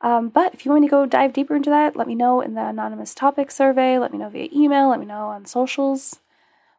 Um, 0.02 0.30
but 0.30 0.54
if 0.54 0.66
you 0.66 0.72
want 0.72 0.84
to 0.84 0.90
go 0.90 1.06
dive 1.06 1.32
deeper 1.32 1.56
into 1.56 1.70
that, 1.70 1.96
let 1.96 2.08
me 2.08 2.16
know 2.16 2.42
in 2.42 2.56
the 2.56 2.66
anonymous 2.68 3.16
topic 3.16 3.50
survey. 3.50 3.98
Let 3.98 4.12
me 4.12 4.18
know 4.18 4.30
via 4.30 4.50
email. 4.54 4.90
Let 4.90 5.00
me 5.00 5.06
know 5.06 5.28
on 5.30 5.46
socials. 5.46 6.20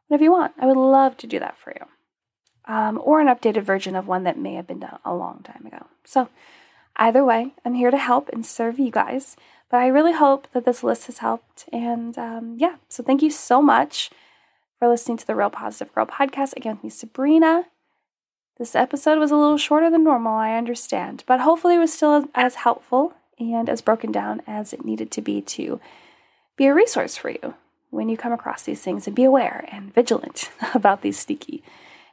Whatever 0.06 0.24
you 0.24 0.32
want. 0.32 0.52
I 0.58 0.66
would 0.66 0.76
love 0.76 1.16
to 1.18 1.26
do 1.26 1.38
that 1.38 1.56
for 1.56 1.72
you. 1.72 1.86
Um, 2.66 3.00
or 3.02 3.20
an 3.20 3.26
updated 3.26 3.62
version 3.62 3.96
of 3.96 4.06
one 4.06 4.24
that 4.24 4.38
may 4.38 4.54
have 4.54 4.66
been 4.66 4.80
done 4.80 4.98
a 5.04 5.14
long 5.14 5.40
time 5.42 5.64
ago. 5.66 5.86
So, 6.04 6.28
either 6.96 7.24
way, 7.24 7.54
I'm 7.64 7.74
here 7.74 7.90
to 7.90 7.98
help 7.98 8.28
and 8.30 8.44
serve 8.44 8.78
you 8.78 8.90
guys. 8.90 9.36
But 9.70 9.78
I 9.78 9.86
really 9.86 10.12
hope 10.12 10.46
that 10.52 10.66
this 10.66 10.84
list 10.84 11.06
has 11.06 11.18
helped. 11.18 11.64
And 11.72 12.16
um, 12.18 12.56
yeah, 12.58 12.76
so 12.88 13.02
thank 13.02 13.22
you 13.22 13.30
so 13.30 13.62
much 13.62 14.10
for 14.78 14.88
listening 14.88 15.16
to 15.18 15.26
the 15.26 15.34
Real 15.34 15.50
Positive 15.50 15.94
Girl 15.94 16.06
podcast. 16.06 16.56
Again, 16.56 16.76
with 16.76 16.84
me, 16.84 16.90
Sabrina. 16.90 17.66
This 18.58 18.74
episode 18.76 19.18
was 19.18 19.30
a 19.30 19.36
little 19.36 19.58
shorter 19.58 19.90
than 19.90 20.04
normal, 20.04 20.34
I 20.34 20.56
understand, 20.56 21.24
but 21.26 21.40
hopefully 21.40 21.74
it 21.74 21.80
was 21.80 21.92
still 21.92 22.28
as 22.34 22.56
helpful 22.56 23.14
and 23.38 23.68
as 23.68 23.80
broken 23.80 24.12
down 24.12 24.42
as 24.46 24.72
it 24.72 24.84
needed 24.84 25.10
to 25.10 25.20
be 25.20 25.40
to 25.40 25.80
be 26.56 26.66
a 26.66 26.74
resource 26.74 27.16
for 27.16 27.30
you 27.30 27.54
when 27.90 28.08
you 28.08 28.16
come 28.16 28.32
across 28.32 28.62
these 28.62 28.80
things 28.80 29.06
and 29.06 29.16
be 29.16 29.24
aware 29.24 29.68
and 29.72 29.92
vigilant 29.92 30.50
about 30.74 31.02
these 31.02 31.18
sneaky 31.18 31.64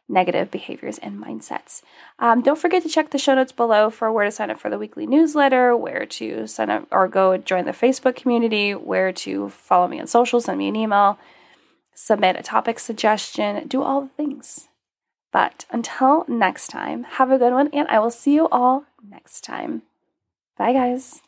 negative 0.10 0.52
behaviors 0.52 0.97
and 0.97 1.24
mindsets. 1.24 1.84
Um, 2.19 2.41
don't 2.41 2.60
forget 2.60 2.84
to 2.84 2.89
check 2.89 3.12
the 3.12 3.17
show 3.17 3.36
notes 3.36 3.52
below 3.52 3.89
for 3.89 4.12
where 4.12 4.26
to 4.26 4.32
sign 4.32 4.52
up 4.52 4.60
for 4.60 4.69
the 4.69 4.80
weekly 4.80 5.08
newsletter, 5.08 5.76
where 5.76 6.06
to 6.06 6.47
sign 6.47 6.69
up 6.69 6.88
or 6.91 7.08
go 7.08 7.38
join 7.38 7.65
the 7.65 7.71
Facebook 7.71 8.15
community, 8.15 8.74
where 8.74 9.12
to 9.13 9.50
follow 9.50 9.88
me 9.88 10.00
on 10.00 10.08
social, 10.08 10.41
send 10.41 10.58
me 10.58 10.67
an 10.67 10.76
email 10.76 11.17
submit 12.03 12.35
a 12.35 12.41
topic 12.41 12.79
suggestion, 12.79 13.67
do 13.67 13.83
all 13.83 14.01
the 14.01 14.09
things. 14.09 14.67
But 15.31 15.65
until 15.69 16.25
next 16.27 16.67
time, 16.67 17.03
have 17.03 17.31
a 17.31 17.37
good 17.37 17.53
one, 17.53 17.69
and 17.71 17.87
I 17.89 17.99
will 17.99 18.09
see 18.09 18.33
you 18.33 18.47
all 18.49 18.85
next 19.07 19.43
time. 19.43 19.83
Bye, 20.57 20.73
guys. 20.73 21.21